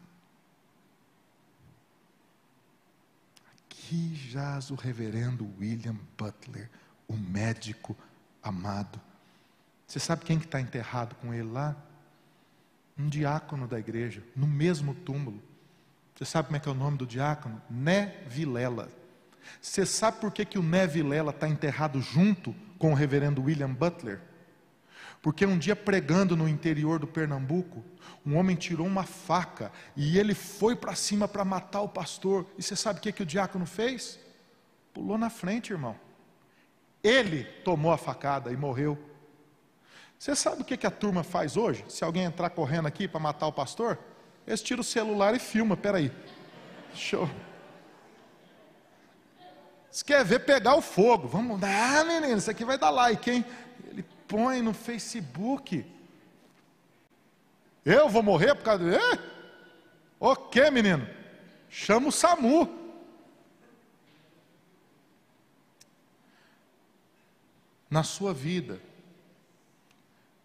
Aqui 3.90 4.14
jaz 4.30 4.70
o 4.70 4.76
reverendo 4.76 5.50
William 5.60 5.96
Butler, 6.16 6.70
o 7.08 7.18
médico 7.18 7.98
amado. 8.44 9.02
Você 9.88 10.00
sabe 10.00 10.24
quem 10.26 10.38
que 10.38 10.46
está 10.46 10.62
enterrado 10.62 11.16
com 11.16 11.34
ele 11.34 11.50
lá? 11.50 11.76
Um 12.96 13.10
diácono 13.10 13.68
da 13.68 13.80
igreja, 13.80 14.22
no 14.36 14.46
mesmo 14.46 14.94
túmulo. 14.94 15.42
Você 16.14 16.24
sabe 16.24 16.50
como 16.50 16.58
é 16.58 16.60
que 16.60 16.70
é 16.70 16.72
o 16.72 16.76
nome 16.76 17.00
do 17.00 17.08
diácono? 17.08 17.60
Né 17.68 18.24
Vilela. 18.28 18.90
Você 19.60 19.88
sabe 19.88 20.20
por 20.20 20.32
que, 20.32 20.46
que 20.46 20.60
o 20.60 20.64
Né 20.64 20.86
Vilela 20.86 21.32
está 21.32 21.50
enterrado 21.50 22.00
junto 22.00 22.54
com 22.78 22.92
o 22.92 22.96
reverendo 22.96 23.42
William 23.42 23.74
Butler? 23.74 24.22
Porque 25.22 25.46
um 25.46 25.58
dia 25.58 25.76
pregando 25.76 26.36
no 26.36 26.48
interior 26.48 27.00
do 27.00 27.08
Pernambuco, 27.08 27.84
um 28.26 28.38
homem 28.38 28.56
tirou 28.56 28.88
uma 28.88 29.04
faca 29.04 29.72
e 29.96 30.18
ele 30.18 30.34
foi 30.34 30.76
para 30.76 30.96
cima 30.96 31.28
para 31.28 31.44
matar 31.44 31.82
o 31.82 31.90
pastor. 31.90 32.46
E 32.58 32.64
você 32.64 32.76
sabe 32.76 33.00
o 33.00 33.02
que, 33.02 33.12
que 33.12 33.24
o 33.24 33.26
diácono 33.26 33.66
fez? 33.66 34.20
Pulou 34.94 35.18
na 35.18 35.30
frente, 35.30 35.74
irmão. 35.74 35.96
Ele 37.04 37.44
tomou 37.64 37.92
a 37.92 37.98
facada 37.98 38.52
e 38.52 38.58
morreu. 38.58 38.98
Você 40.18 40.36
sabe 40.36 40.62
o 40.62 40.66
que, 40.66 40.78
que 40.78 40.88
a 40.88 40.92
turma 40.92 41.24
faz 41.24 41.56
hoje? 41.56 41.84
Se 41.88 42.04
alguém 42.04 42.24
entrar 42.24 42.50
correndo 42.50 42.88
aqui 42.88 43.08
para 43.08 43.20
matar 43.20 43.48
o 43.48 43.54
pastor, 43.54 43.98
eles 44.46 44.62
tiram 44.62 44.82
o 44.82 44.84
celular 44.84 45.36
e 45.36 45.40
filma. 45.40 45.78
Peraí. 45.78 46.12
Show. 46.94 47.30
Você 49.92 50.04
quer 50.04 50.24
ver 50.24 50.40
pegar 50.40 50.76
o 50.76 50.82
fogo? 50.82 51.28
Vamos 51.28 51.62
ah, 51.64 52.04
menino, 52.04 52.38
isso 52.38 52.52
aqui 52.52 52.64
vai 52.64 52.78
dar 52.78 52.90
like, 52.90 53.30
hein? 53.30 53.46
Ele 53.86 54.06
põe 54.30 54.62
no 54.62 54.74
Facebook. 54.74 55.84
Eu 57.84 58.08
vou 58.08 58.22
morrer 58.22 58.54
por 58.54 58.64
causa 58.64 58.86
de. 58.86 58.96
Eh? 58.96 60.72
Menino? 60.72 61.06
Chama 61.68 62.08
o 62.08 62.12
SAMU. 62.12 62.78
Na 67.90 68.04
sua 68.04 68.32
vida, 68.32 68.80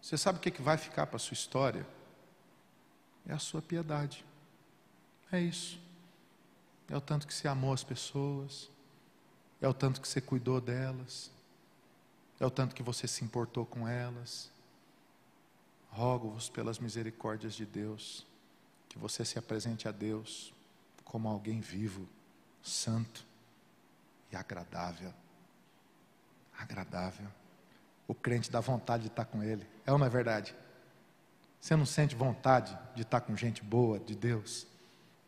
você 0.01 0.17
sabe 0.17 0.39
o 0.39 0.41
que, 0.41 0.49
é 0.49 0.51
que 0.51 0.63
vai 0.63 0.77
ficar 0.77 1.05
para 1.05 1.17
a 1.17 1.19
sua 1.19 1.35
história? 1.35 1.85
É 3.27 3.33
a 3.33 3.37
sua 3.37 3.61
piedade. 3.61 4.25
É 5.31 5.39
isso. 5.39 5.79
É 6.89 6.97
o 6.97 7.01
tanto 7.01 7.27
que 7.27 7.33
você 7.33 7.47
amou 7.47 7.71
as 7.71 7.83
pessoas, 7.83 8.69
é 9.61 9.67
o 9.67 9.73
tanto 9.73 10.01
que 10.01 10.07
você 10.07 10.21
cuidou 10.21 10.59
delas, 10.59 11.31
é 12.39 12.45
o 12.45 12.49
tanto 12.49 12.75
que 12.75 12.83
você 12.83 13.07
se 13.07 13.23
importou 13.23 13.65
com 13.65 13.87
elas. 13.87 14.51
Rogo-vos 15.89 16.49
pelas 16.49 16.79
misericórdias 16.79 17.53
de 17.53 17.65
Deus, 17.65 18.25
que 18.89 18.97
você 18.97 19.23
se 19.23 19.39
apresente 19.39 19.87
a 19.87 19.91
Deus 19.91 20.53
como 21.03 21.29
alguém 21.29 21.61
vivo, 21.61 22.07
santo 22.61 23.25
e 24.31 24.35
agradável. 24.35 25.13
Agradável. 26.57 27.27
O 28.07 28.13
crente 28.13 28.51
dá 28.51 28.59
vontade 28.59 29.03
de 29.03 29.09
estar 29.09 29.25
com 29.25 29.41
Ele. 29.41 29.65
É 29.85 29.91
ou 29.91 29.97
não 29.97 30.05
é 30.05 30.09
verdade? 30.09 30.53
Você 31.59 31.75
não 31.75 31.85
sente 31.85 32.15
vontade 32.15 32.77
de 32.93 33.01
estar 33.01 33.21
com 33.21 33.35
gente 33.35 33.63
boa, 33.63 33.99
de 33.99 34.15
Deus? 34.15 34.67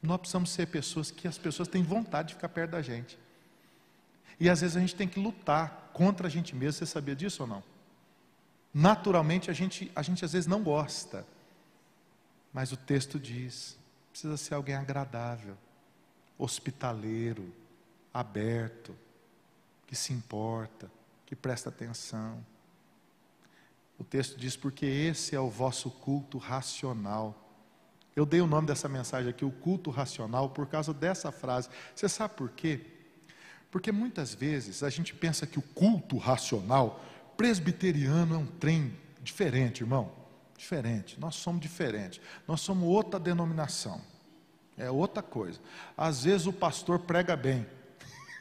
Nós 0.01 0.19
precisamos 0.19 0.51
ser 0.51 0.67
pessoas 0.67 1.09
que 1.09 1.27
as 1.27 1.37
pessoas 1.37 1.67
têm 1.67 1.81
vontade 1.81 2.29
de 2.29 2.35
ficar 2.35 2.49
perto 2.49 2.71
da 2.71 2.81
gente. 2.81 3.17
E 4.39 4.49
às 4.49 4.61
vezes 4.61 4.77
a 4.77 4.79
gente 4.79 4.95
tem 4.95 5.07
que 5.07 5.19
lutar 5.19 5.86
contra 5.97 6.27
a 6.27 6.29
gente 6.29 6.55
mesmo. 6.55 6.73
Você 6.73 6.85
sabia 6.85 7.15
disso 7.15 7.41
ou 7.41 7.49
não? 7.49 7.63
Naturalmente 8.71 9.49
a 9.49 9.53
gente, 9.53 9.91
a 9.95 10.03
gente 10.03 10.23
às 10.23 10.33
vezes 10.33 10.45
não 10.45 10.61
gosta. 10.61 11.25
Mas 12.53 12.71
o 12.71 12.77
texto 12.77 13.19
diz: 13.19 13.75
precisa 14.11 14.37
ser 14.37 14.53
alguém 14.53 14.75
agradável, 14.75 15.57
hospitaleiro, 16.37 17.51
aberto, 18.13 18.95
que 19.87 19.95
se 19.95 20.13
importa, 20.13 20.91
que 21.25 21.35
presta 21.35 21.69
atenção. 21.69 22.45
O 23.97 24.03
texto 24.03 24.37
diz: 24.37 24.55
porque 24.55 24.85
esse 24.85 25.35
é 25.35 25.39
o 25.39 25.49
vosso 25.49 25.89
culto 25.89 26.37
racional. 26.37 27.43
Eu 28.15 28.25
dei 28.25 28.41
o 28.41 28.47
nome 28.47 28.67
dessa 28.67 28.87
mensagem 28.87 29.29
aqui, 29.29 29.45
o 29.45 29.51
culto 29.51 29.89
racional, 29.89 30.49
por 30.49 30.67
causa 30.67 30.93
dessa 30.93 31.31
frase. 31.31 31.69
Você 31.95 32.07
sabe 32.07 32.35
por 32.35 32.49
quê? 32.51 32.96
Porque 33.77 33.91
muitas 33.91 34.33
vezes 34.33 34.81
a 34.81 34.89
gente 34.89 35.13
pensa 35.13 35.45
que 35.45 35.59
o 35.59 35.61
culto 35.61 36.17
racional 36.17 36.99
presbiteriano 37.37 38.33
é 38.33 38.37
um 38.39 38.47
trem 38.47 38.97
diferente, 39.21 39.81
irmão. 39.81 40.11
Diferente. 40.57 41.19
Nós 41.19 41.35
somos 41.35 41.61
diferentes. 41.61 42.19
Nós 42.47 42.59
somos 42.59 42.89
outra 42.89 43.19
denominação. 43.19 44.01
É 44.75 44.89
outra 44.89 45.21
coisa. 45.21 45.59
Às 45.95 46.23
vezes 46.23 46.47
o 46.47 46.53
pastor 46.53 46.97
prega 47.01 47.35
bem. 47.35 47.67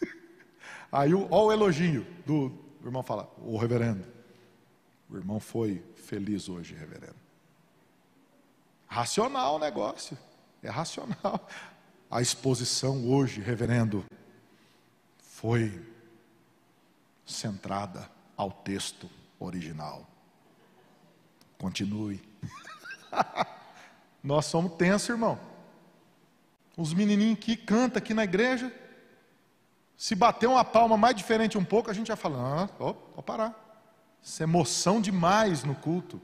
Aí, 0.90 1.12
olha 1.12 1.29
o 1.29 1.53
elogio 1.53 2.07
do, 2.25 2.49
do 2.81 2.87
irmão 2.88 3.03
fala, 3.03 3.31
o 3.37 3.59
reverendo. 3.59 4.07
O 5.11 5.18
irmão 5.18 5.38
foi 5.38 5.85
feliz 5.96 6.49
hoje, 6.49 6.75
reverendo. 6.75 7.16
Racional 8.87 9.57
o 9.57 9.59
negócio, 9.59 10.16
é 10.62 10.70
racional. 10.70 11.46
A 12.11 12.22
exposição 12.22 13.07
hoje, 13.07 13.42
reverendo, 13.42 14.03
foi 15.46 15.80
centrada 17.24 18.11
ao 18.37 18.50
texto 18.50 19.09
original. 19.38 20.04
Continue. 21.56 22.20
Nós 24.24 24.46
somos 24.46 24.74
tensos, 24.74 25.09
irmão. 25.09 25.38
Os 26.76 26.92
menininhos 26.92 27.38
que 27.38 27.56
cantam 27.56 27.98
aqui 27.98 28.12
na 28.12 28.24
igreja, 28.24 28.74
se 29.96 30.16
bater 30.16 30.48
uma 30.48 30.64
palma 30.64 30.96
mais 30.96 31.14
diferente 31.14 31.56
um 31.56 31.64
pouco, 31.64 31.92
a 31.92 31.94
gente 31.94 32.09
já 32.09 32.16
fala, 32.16 32.64
ah, 32.64 32.68
ó, 32.80 32.94
ó 33.14 33.22
parar. 33.22 33.54
Isso 34.20 34.42
é 34.42 34.44
emoção 34.44 35.00
demais 35.00 35.62
no 35.62 35.76
culto. 35.76 36.20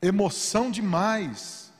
Emoção 0.00 0.70
demais. 0.70 1.70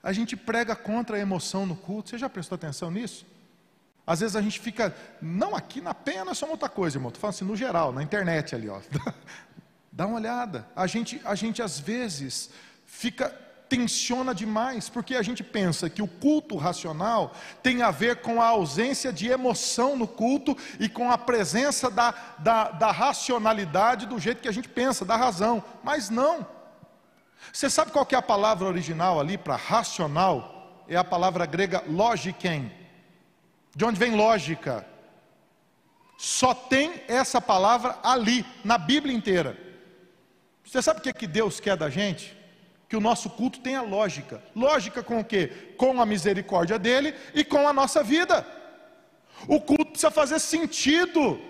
A 0.00 0.12
gente 0.12 0.36
prega 0.36 0.76
contra 0.76 1.16
a 1.16 1.20
emoção 1.20 1.66
no 1.66 1.74
culto. 1.74 2.10
Você 2.10 2.18
já 2.18 2.30
prestou 2.30 2.54
atenção 2.54 2.92
nisso? 2.92 3.26
Às 4.10 4.18
vezes 4.18 4.34
a 4.34 4.42
gente 4.42 4.58
fica, 4.58 4.92
não 5.22 5.54
aqui 5.54 5.80
na 5.80 5.94
penha 5.94 6.24
nós 6.24 6.36
somos 6.36 6.54
outra 6.54 6.68
coisa, 6.68 6.96
irmão. 6.96 7.10
Estou 7.10 7.20
falando 7.20 7.34
assim 7.36 7.44
no 7.44 7.54
geral, 7.54 7.92
na 7.92 8.02
internet 8.02 8.56
ali, 8.56 8.68
ó. 8.68 8.80
Dá 9.92 10.04
uma 10.04 10.16
olhada. 10.16 10.66
A 10.74 10.84
gente, 10.88 11.20
a 11.24 11.36
gente 11.36 11.62
às 11.62 11.78
vezes 11.78 12.50
fica 12.84 13.28
tensiona 13.68 14.34
demais, 14.34 14.88
porque 14.88 15.14
a 15.14 15.22
gente 15.22 15.44
pensa 15.44 15.88
que 15.88 16.02
o 16.02 16.08
culto 16.08 16.56
racional 16.56 17.32
tem 17.62 17.82
a 17.82 17.92
ver 17.92 18.16
com 18.16 18.42
a 18.42 18.46
ausência 18.46 19.12
de 19.12 19.28
emoção 19.28 19.94
no 19.94 20.08
culto 20.08 20.56
e 20.80 20.88
com 20.88 21.08
a 21.08 21.16
presença 21.16 21.88
da, 21.88 22.12
da, 22.36 22.72
da 22.72 22.90
racionalidade 22.90 24.06
do 24.06 24.18
jeito 24.18 24.42
que 24.42 24.48
a 24.48 24.52
gente 24.52 24.68
pensa, 24.68 25.04
da 25.04 25.14
razão. 25.14 25.62
Mas 25.84 26.10
não. 26.10 26.44
Você 27.52 27.70
sabe 27.70 27.92
qual 27.92 28.08
é 28.10 28.16
a 28.16 28.22
palavra 28.22 28.66
original 28.66 29.20
ali 29.20 29.38
para 29.38 29.54
racional? 29.54 30.82
É 30.88 30.96
a 30.96 31.04
palavra 31.04 31.46
grega 31.46 31.84
logiken. 31.86 32.79
De 33.80 33.84
onde 33.86 33.98
vem 33.98 34.14
lógica? 34.14 34.86
Só 36.18 36.52
tem 36.52 37.02
essa 37.08 37.40
palavra 37.40 37.98
ali, 38.02 38.44
na 38.62 38.76
Bíblia 38.76 39.16
inteira. 39.16 39.56
Você 40.62 40.82
sabe 40.82 41.00
o 41.00 41.02
que, 41.02 41.08
é 41.08 41.14
que 41.14 41.26
Deus 41.26 41.60
quer 41.60 41.78
da 41.78 41.88
gente? 41.88 42.36
Que 42.90 42.94
o 42.94 43.00
nosso 43.00 43.30
culto 43.30 43.58
tenha 43.60 43.80
lógica. 43.80 44.44
Lógica 44.54 45.02
com 45.02 45.20
o 45.20 45.24
quê? 45.24 45.72
Com 45.78 45.98
a 45.98 46.04
misericórdia 46.04 46.78
dele 46.78 47.14
e 47.32 47.42
com 47.42 47.66
a 47.66 47.72
nossa 47.72 48.02
vida. 48.02 48.46
O 49.48 49.58
culto 49.58 49.92
precisa 49.92 50.10
fazer 50.10 50.40
sentido. 50.40 51.40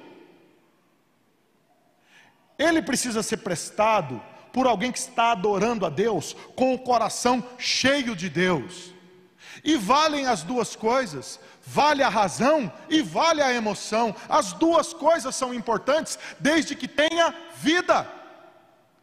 Ele 2.56 2.80
precisa 2.80 3.24
ser 3.24 3.38
prestado 3.38 4.22
por 4.52 4.68
alguém 4.68 4.92
que 4.92 5.00
está 5.00 5.32
adorando 5.32 5.84
a 5.84 5.90
Deus 5.90 6.36
com 6.54 6.74
o 6.74 6.78
coração 6.78 7.44
cheio 7.58 8.14
de 8.14 8.30
Deus. 8.30 8.99
E 9.64 9.76
valem 9.76 10.26
as 10.26 10.42
duas 10.42 10.76
coisas, 10.76 11.40
vale 11.66 12.02
a 12.02 12.08
razão 12.08 12.72
e 12.88 13.02
vale 13.02 13.42
a 13.42 13.52
emoção. 13.52 14.14
As 14.28 14.52
duas 14.52 14.92
coisas 14.92 15.34
são 15.34 15.52
importantes 15.52 16.18
desde 16.38 16.74
que 16.74 16.88
tenha 16.88 17.34
vida. 17.56 18.20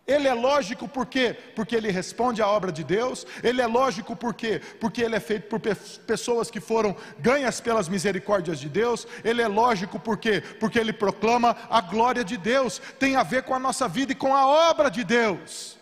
Ele 0.07 0.25
é 0.25 0.33
lógico 0.33 0.87
por 0.87 1.05
quê? 1.05 1.35
Porque 1.53 1.75
ele 1.75 1.91
responde 1.91 2.41
à 2.41 2.47
obra 2.47 2.71
de 2.71 2.81
Deus. 2.81 3.27
Ele 3.43 3.61
é 3.61 3.67
lógico 3.67 4.15
por 4.15 4.33
quê? 4.33 4.61
Porque 4.79 5.01
ele 5.01 5.17
é 5.17 5.19
feito 5.19 5.49
por 5.49 5.59
pessoas 5.59 6.49
que 6.49 6.61
foram 6.61 6.95
ganhas 7.19 7.59
pelas 7.59 7.89
misericórdias 7.89 8.57
de 8.57 8.69
Deus. 8.69 9.05
Ele 9.21 9.41
é 9.41 9.47
lógico 9.49 9.99
por 9.99 10.17
quê? 10.17 10.41
Porque 10.61 10.79
ele 10.79 10.93
proclama 10.93 11.57
a 11.69 11.81
glória 11.81 12.23
de 12.23 12.37
Deus. 12.37 12.81
Tem 12.97 13.17
a 13.17 13.23
ver 13.23 13.43
com 13.43 13.53
a 13.53 13.59
nossa 13.59 13.85
vida 13.85 14.13
e 14.13 14.15
com 14.15 14.33
a 14.33 14.47
obra 14.47 14.89
de 14.89 15.03
Deus. 15.03 15.76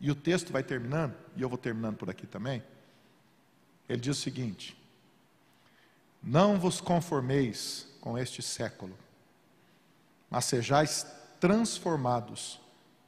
E 0.00 0.10
o 0.10 0.14
texto 0.14 0.52
vai 0.52 0.62
terminando, 0.62 1.14
e 1.36 1.42
eu 1.42 1.48
vou 1.48 1.58
terminando 1.58 1.96
por 1.96 2.08
aqui 2.08 2.26
também. 2.26 2.62
Ele 3.88 4.00
diz 4.00 4.18
o 4.18 4.20
seguinte: 4.20 4.76
Não 6.22 6.58
vos 6.58 6.80
conformeis 6.80 7.88
com 8.00 8.16
este 8.16 8.42
século, 8.42 8.96
mas 10.30 10.44
sejais 10.44 11.06
transformados 11.40 12.60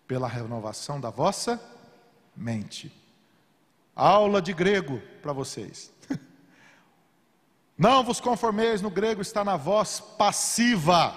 pela 0.07 0.27
renovação 0.27 1.01
da 1.01 1.11
vossa 1.11 1.61
mente. 2.35 2.93
Aula 3.95 4.41
de 4.41 4.53
grego 4.53 5.01
para 5.23 5.33
vocês. 5.33 5.93
Não 7.77 8.03
vos 8.03 8.21
conformeis, 8.21 8.81
no 8.81 8.91
grego 8.91 9.21
está 9.21 9.45
na 9.45 9.57
voz 9.57 10.01
passiva. 10.19 11.15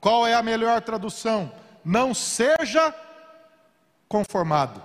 Qual 0.00 0.26
é 0.26 0.34
a 0.34 0.42
melhor 0.42 0.80
tradução? 0.82 1.52
Não 1.84 2.14
seja 2.14 2.94
conformado. 4.10 4.82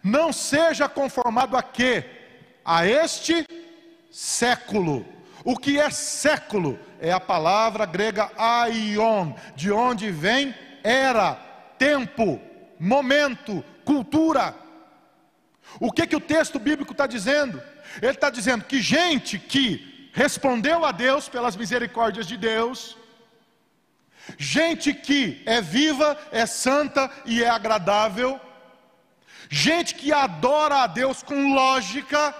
Não 0.00 0.32
seja 0.32 0.88
conformado 0.88 1.56
a 1.56 1.62
quê? 1.62 2.04
A 2.64 2.86
este 2.86 3.44
século. 4.10 5.04
O 5.44 5.58
que 5.58 5.78
é 5.78 5.90
século? 5.90 6.78
É 7.00 7.10
a 7.10 7.18
palavra 7.20 7.84
grega 7.84 8.30
aion, 8.38 9.32
de 9.56 9.72
onde 9.72 10.10
vem 10.10 10.54
era, 10.84 11.34
tempo, 11.76 12.40
momento, 12.78 13.62
cultura. 13.84 14.54
O 15.80 15.90
que, 15.90 16.06
que 16.06 16.16
o 16.16 16.20
texto 16.20 16.58
bíblico 16.58 16.92
está 16.92 17.06
dizendo? 17.08 17.60
Ele 18.00 18.12
está 18.12 18.30
dizendo 18.30 18.64
que 18.64 18.80
gente 18.80 19.36
que 19.36 20.10
respondeu 20.14 20.84
a 20.84 20.92
Deus 20.92 21.28
pelas 21.28 21.56
misericórdias 21.56 22.26
de 22.26 22.36
Deus, 22.36 22.96
gente 24.38 24.92
que 24.92 25.42
é 25.46 25.60
viva, 25.60 26.18
é 26.30 26.46
santa 26.46 27.10
e 27.24 27.42
é 27.42 27.48
agradável, 27.48 28.40
gente 29.48 29.94
que 29.94 30.12
adora 30.12 30.82
a 30.82 30.86
Deus 30.86 31.22
com 31.22 31.54
lógica, 31.54 32.34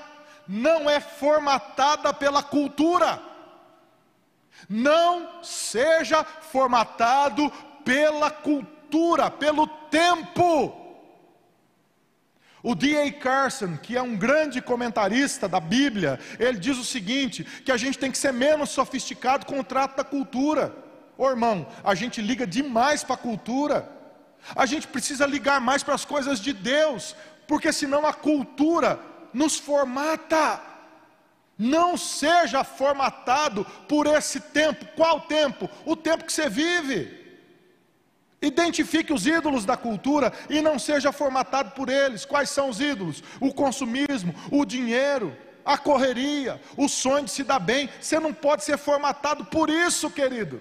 não 0.47 0.89
é 0.89 1.01
formatada 1.01 2.13
pela 2.13 2.43
cultura. 2.43 3.21
Não 4.69 5.43
seja 5.43 6.25
formatado 6.25 7.51
pela 7.85 8.31
cultura, 8.31 9.31
pelo 9.31 9.67
tempo. 9.67 10.81
O 12.63 12.75
D.A. 12.75 13.13
Carson, 13.13 13.77
que 13.77 13.95
é 13.95 14.01
um 14.01 14.17
grande 14.17 14.63
comentarista 14.63 15.47
da 15.47 15.61
Bíblia, 15.61 16.19
ele 16.39 16.59
diz 16.59 16.79
o 16.79 16.85
seguinte: 16.85 17.45
que 17.45 17.71
a 17.71 17.77
gente 17.77 17.99
tem 17.99 18.11
que 18.11 18.17
ser 18.17 18.33
menos 18.33 18.71
sofisticado 18.71 19.45
com 19.45 19.61
o 19.61 19.65
trato 19.65 19.97
da 19.97 20.05
cultura. 20.05 20.84
Ô 21.17 21.29
irmão, 21.29 21.67
a 21.83 21.95
gente 21.95 22.21
liga 22.21 22.47
demais 22.47 23.05
para 23.05 23.15
a 23.15 23.19
cultura, 23.19 23.89
a 24.55 24.67
gente 24.67 24.87
precisa 24.89 25.27
ligar 25.27 25.61
mais 25.61 25.83
para 25.83 25.95
as 25.95 26.05
coisas 26.05 26.41
de 26.41 26.53
Deus, 26.53 27.15
porque 27.47 27.73
senão 27.73 28.05
a 28.07 28.13
cultura 28.13 28.99
nos 29.33 29.57
formata. 29.57 30.61
Não 31.57 31.97
seja 31.97 32.65
formatado 32.65 33.65
por 33.89 34.07
esse 34.07 34.41
tempo. 34.41 34.85
Qual 34.97 35.21
tempo? 35.21 35.71
O 35.87 35.95
tempo 35.95 36.25
que 36.25 36.33
você 36.33 36.49
vive. 36.49 37.23
Identifique 38.43 39.13
os 39.13 39.25
ídolos 39.25 39.65
da 39.65 39.77
cultura 39.77 40.33
e 40.51 40.61
não 40.61 40.79
seja 40.79 41.13
formatado 41.13 41.71
por 41.71 41.89
eles. 41.89 42.25
Quais 42.25 42.51
são 42.51 42.69
os 42.69 42.81
ídolos? 42.81 43.23
O 43.41 43.55
consumismo, 43.55 44.35
o 44.51 44.65
dinheiro, 44.65 45.35
a 45.65 45.79
correria, 45.79 46.61
o 46.77 46.89
sonho 46.89 47.25
de 47.25 47.31
se 47.31 47.45
dar 47.45 47.61
bem. 47.61 47.89
Você 48.01 48.19
não 48.19 48.35
pode 48.35 48.65
ser 48.65 48.77
formatado 48.77 49.45
por 49.45 49.71
isso, 49.71 50.11
querido. 50.11 50.61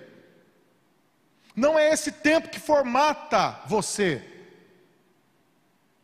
Não 1.56 1.78
é 1.78 1.94
esse 1.94 2.12
tempo 2.12 2.50
que 2.50 2.60
formata 2.60 3.60
você. 3.68 4.30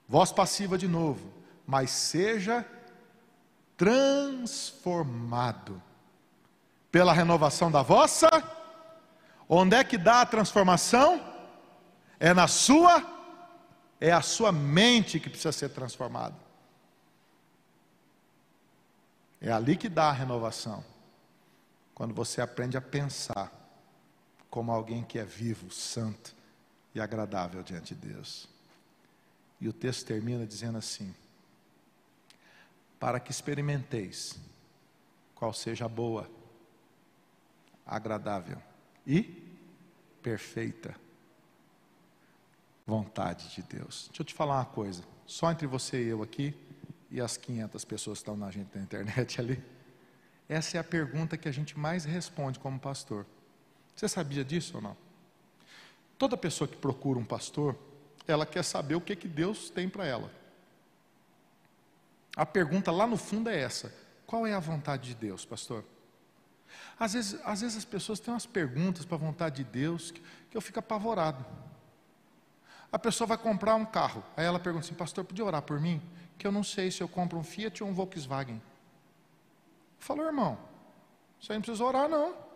Voz 0.07 0.31
passiva 0.31 0.77
de 0.77 0.87
novo, 0.87 1.31
mas 1.65 1.89
seja 1.91 2.65
transformado 3.77 5.81
pela 6.91 7.13
renovação 7.13 7.71
da 7.71 7.81
vossa. 7.81 8.29
Onde 9.47 9.75
é 9.75 9.83
que 9.83 9.97
dá 9.97 10.21
a 10.21 10.25
transformação? 10.25 11.25
É 12.19 12.33
na 12.33 12.47
sua, 12.47 13.03
é 13.99 14.11
a 14.11 14.21
sua 14.21 14.51
mente 14.51 15.19
que 15.19 15.29
precisa 15.29 15.51
ser 15.51 15.69
transformada. 15.69 16.35
É 19.41 19.51
ali 19.51 19.77
que 19.77 19.87
dá 19.87 20.09
a 20.09 20.13
renovação. 20.13 20.83
Quando 21.95 22.13
você 22.13 22.41
aprende 22.41 22.77
a 22.77 22.81
pensar 22.81 23.58
como 24.49 24.71
alguém 24.71 25.03
que 25.03 25.19
é 25.19 25.23
vivo, 25.23 25.71
santo 25.71 26.35
e 26.93 26.99
agradável 26.99 27.61
diante 27.61 27.93
de 27.95 28.07
Deus. 28.07 28.47
E 29.59 29.67
o 29.67 29.73
texto 29.73 30.05
termina 30.05 30.45
dizendo 30.45 30.77
assim: 30.77 31.13
Para 32.99 33.19
que 33.19 33.31
experimenteis 33.31 34.39
qual 35.35 35.53
seja 35.53 35.85
a 35.85 35.89
boa, 35.89 36.29
agradável 37.85 38.61
e 39.05 39.21
perfeita 40.21 40.95
vontade 42.85 43.53
de 43.53 43.61
Deus. 43.61 44.07
Deixa 44.07 44.21
eu 44.21 44.25
te 44.25 44.33
falar 44.33 44.55
uma 44.57 44.65
coisa, 44.65 45.03
só 45.25 45.51
entre 45.51 45.67
você 45.67 46.03
e 46.03 46.07
eu 46.07 46.23
aqui, 46.23 46.55
e 47.11 47.21
as 47.21 47.37
500 47.37 47.85
pessoas 47.85 48.17
que 48.17 48.21
estão 48.23 48.35
na 48.35 48.51
gente 48.51 48.75
na 48.75 48.81
internet 48.81 49.39
ali, 49.41 49.63
essa 50.47 50.77
é 50.77 50.79
a 50.79 50.83
pergunta 50.83 51.37
que 51.37 51.47
a 51.47 51.51
gente 51.51 51.77
mais 51.77 52.05
responde 52.05 52.57
como 52.59 52.79
pastor. 52.79 53.25
Você 53.99 54.07
sabia 54.07 54.45
disso 54.45 54.77
ou 54.77 54.81
não? 54.81 54.95
Toda 56.17 56.37
pessoa 56.37 56.69
que 56.69 56.77
procura 56.77 57.19
um 57.19 57.25
pastor, 57.25 57.75
ela 58.25 58.45
quer 58.45 58.63
saber 58.63 58.95
o 58.95 59.01
que, 59.01 59.13
que 59.13 59.27
Deus 59.27 59.69
tem 59.69 59.89
para 59.89 60.05
ela. 60.05 60.31
A 62.33 62.45
pergunta 62.45 62.93
lá 62.93 63.05
no 63.05 63.17
fundo 63.17 63.49
é 63.49 63.59
essa: 63.59 63.93
qual 64.25 64.47
é 64.47 64.53
a 64.53 64.59
vontade 64.59 65.09
de 65.09 65.15
Deus, 65.15 65.43
pastor? 65.43 65.83
Às 66.97 67.11
vezes, 67.11 67.41
às 67.43 67.59
vezes 67.59 67.75
as 67.75 67.83
pessoas 67.83 68.21
têm 68.21 68.33
umas 68.33 68.45
perguntas 68.45 69.03
para 69.03 69.15
a 69.15 69.19
vontade 69.19 69.65
de 69.65 69.69
Deus 69.69 70.11
que, 70.11 70.23
que 70.49 70.55
eu 70.55 70.61
fico 70.61 70.79
apavorado. 70.79 71.45
A 72.89 72.97
pessoa 72.97 73.27
vai 73.27 73.37
comprar 73.37 73.75
um 73.75 73.85
carro. 73.85 74.23
Aí 74.37 74.45
ela 74.45 74.61
pergunta 74.61 74.85
assim: 74.85 74.95
Pastor, 74.95 75.25
podia 75.25 75.43
orar 75.43 75.61
por 75.61 75.77
mim? 75.77 76.01
Que 76.37 76.47
eu 76.47 76.53
não 76.53 76.63
sei 76.63 76.89
se 76.89 77.01
eu 77.01 77.09
compro 77.09 77.37
um 77.37 77.43
Fiat 77.43 77.83
ou 77.83 77.89
um 77.89 77.93
Volkswagen. 77.93 78.61
Falou, 79.99 80.25
irmão, 80.25 80.57
você 81.41 81.51
não 81.51 81.61
precisa 81.61 81.83
orar, 81.83 82.07
não. 82.07 82.47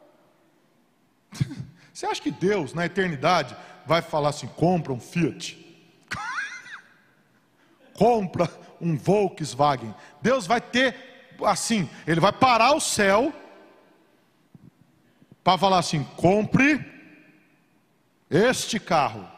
Você 1.94 2.06
acha 2.06 2.22
que 2.22 2.32
Deus, 2.32 2.74
na 2.74 2.86
eternidade, 2.86 3.56
vai 3.86 4.02
falar 4.02 4.30
assim: 4.30 4.48
compra 4.48 4.92
um 4.92 5.00
Fiat? 5.00 5.58
compra 7.94 8.50
um 8.82 8.98
Volkswagen. 8.98 9.94
Deus 10.22 10.48
vai 10.48 10.60
ter, 10.60 10.96
assim, 11.46 11.90
Ele 12.08 12.20
vai 12.20 12.32
parar 12.32 12.74
o 12.74 12.80
céu 12.80 13.34
para 15.44 15.58
falar 15.58 15.80
assim: 15.80 16.04
compre 16.16 16.84
este 18.30 18.80
carro. 18.80 19.30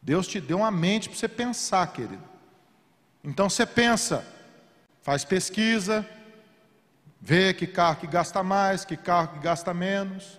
Deus 0.00 0.28
te 0.28 0.40
deu 0.40 0.58
uma 0.58 0.70
mente 0.70 1.08
para 1.08 1.18
você 1.18 1.28
pensar, 1.28 1.86
querido. 1.92 2.22
Então 3.24 3.48
você 3.48 3.64
pensa, 3.64 4.24
faz 5.02 5.24
pesquisa, 5.24 6.06
vê 7.18 7.54
que 7.54 7.66
carro 7.66 7.96
que 7.96 8.06
gasta 8.06 8.42
mais, 8.42 8.84
que 8.84 8.98
carro 8.98 9.28
que 9.28 9.38
gasta 9.38 9.72
menos. 9.72 10.38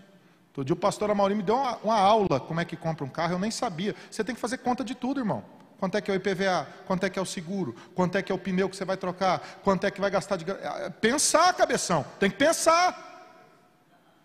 Todo 0.55 0.65
dia 0.65 0.73
o 0.73 0.77
pastor 0.77 1.11
Amaury 1.11 1.35
me 1.35 1.43
deu 1.43 1.53
uma, 1.53 1.75
uma, 1.83 1.99
aula 1.99 2.39
como 2.39 2.61
é 2.61 2.65
que 2.65 2.77
compra 2.77 3.03
um 3.03 3.09
carro, 3.09 3.33
eu 3.33 3.39
nem 3.39 3.51
sabia. 3.51 3.93
Você 4.09 4.23
tem 4.23 4.33
que 4.33 4.39
fazer 4.39 4.59
conta 4.59 4.85
de 4.85 4.95
tudo, 4.95 5.19
irmão. 5.19 5.43
Quanto 5.77 5.97
é 5.97 6.01
que 6.01 6.09
é 6.09 6.13
o 6.13 6.15
IPVA? 6.15 6.65
Quanto 6.87 7.05
é 7.05 7.09
que 7.09 7.19
é 7.19 7.21
o 7.21 7.25
seguro? 7.25 7.75
Quanto 7.93 8.17
é 8.17 8.21
que 8.21 8.31
é 8.31 8.35
o 8.35 8.37
pneu 8.37 8.69
que 8.69 8.77
você 8.77 8.85
vai 8.85 8.95
trocar? 8.95 9.59
Quanto 9.65 9.85
é 9.85 9.91
que 9.91 9.99
vai 9.99 10.09
gastar 10.09 10.37
de. 10.37 10.49
É, 10.49 10.89
pensar, 10.89 11.53
cabeção. 11.55 12.05
Tem 12.21 12.31
que 12.31 12.37
pensar. 12.37 13.43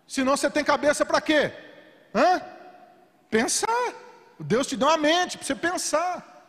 Senão 0.07 0.37
você 0.37 0.49
tem 0.49 0.63
cabeça 0.63 1.05
para 1.05 1.19
quê? 1.19 1.51
Hã? 2.15 2.41
Pensar. 3.29 3.93
Deus 4.39 4.67
te 4.67 4.77
deu 4.77 4.87
uma 4.87 4.97
mente 4.97 5.37
para 5.37 5.45
você 5.45 5.53
pensar. 5.53 6.45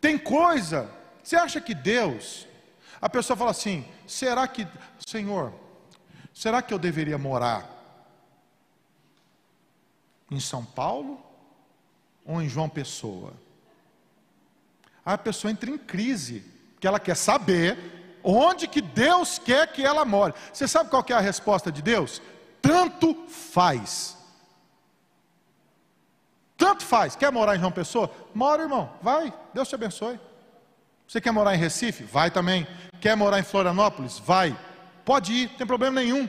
Tem 0.00 0.16
coisa. 0.16 0.90
Você 1.22 1.36
acha 1.36 1.60
que 1.60 1.74
Deus. 1.74 2.46
A 3.02 3.10
pessoa 3.10 3.36
fala 3.36 3.50
assim: 3.50 3.86
será 4.06 4.48
que. 4.48 4.66
Senhor, 5.06 5.52
será 6.32 6.62
que 6.62 6.72
eu 6.72 6.78
deveria 6.78 7.18
morar 7.18 7.76
em 10.30 10.40
São 10.40 10.64
Paulo 10.64 11.20
ou 12.24 12.40
em 12.40 12.48
João 12.48 12.68
Pessoa? 12.68 13.32
A 15.04 15.16
pessoa 15.16 15.50
entra 15.50 15.70
em 15.70 15.78
crise, 15.78 16.44
porque 16.74 16.86
ela 16.86 17.00
quer 17.00 17.16
saber 17.16 18.20
onde 18.22 18.68
que 18.68 18.80
Deus 18.80 19.38
quer 19.38 19.72
que 19.72 19.82
ela 19.84 20.04
more. 20.04 20.34
Você 20.52 20.68
sabe 20.68 20.90
qual 20.90 21.04
é 21.08 21.12
a 21.14 21.20
resposta 21.20 21.72
de 21.72 21.80
Deus? 21.80 22.20
Tanto 22.60 23.14
faz. 23.28 24.16
Tanto 26.56 26.84
faz. 26.84 27.16
Quer 27.16 27.32
morar 27.32 27.56
em 27.56 27.60
João 27.60 27.72
Pessoa? 27.72 28.10
Mora, 28.34 28.64
irmão. 28.64 28.92
Vai. 29.00 29.32
Deus 29.54 29.68
te 29.68 29.76
abençoe. 29.76 30.20
Você 31.06 31.20
quer 31.20 31.30
morar 31.30 31.54
em 31.54 31.58
Recife? 31.58 32.04
Vai 32.04 32.30
também. 32.30 32.66
Quer 33.00 33.16
morar 33.16 33.38
em 33.38 33.44
Florianópolis? 33.44 34.18
Vai. 34.18 34.58
Pode 35.04 35.32
ir, 35.32 35.48
não 35.50 35.56
tem 35.56 35.66
problema 35.66 36.00
nenhum. 36.00 36.28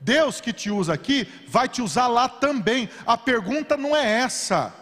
Deus 0.00 0.40
que 0.40 0.52
te 0.52 0.70
usa 0.70 0.94
aqui 0.94 1.28
vai 1.46 1.68
te 1.68 1.82
usar 1.82 2.06
lá 2.06 2.28
também. 2.28 2.88
A 3.06 3.16
pergunta 3.18 3.76
não 3.76 3.94
é 3.94 4.20
essa. 4.20 4.74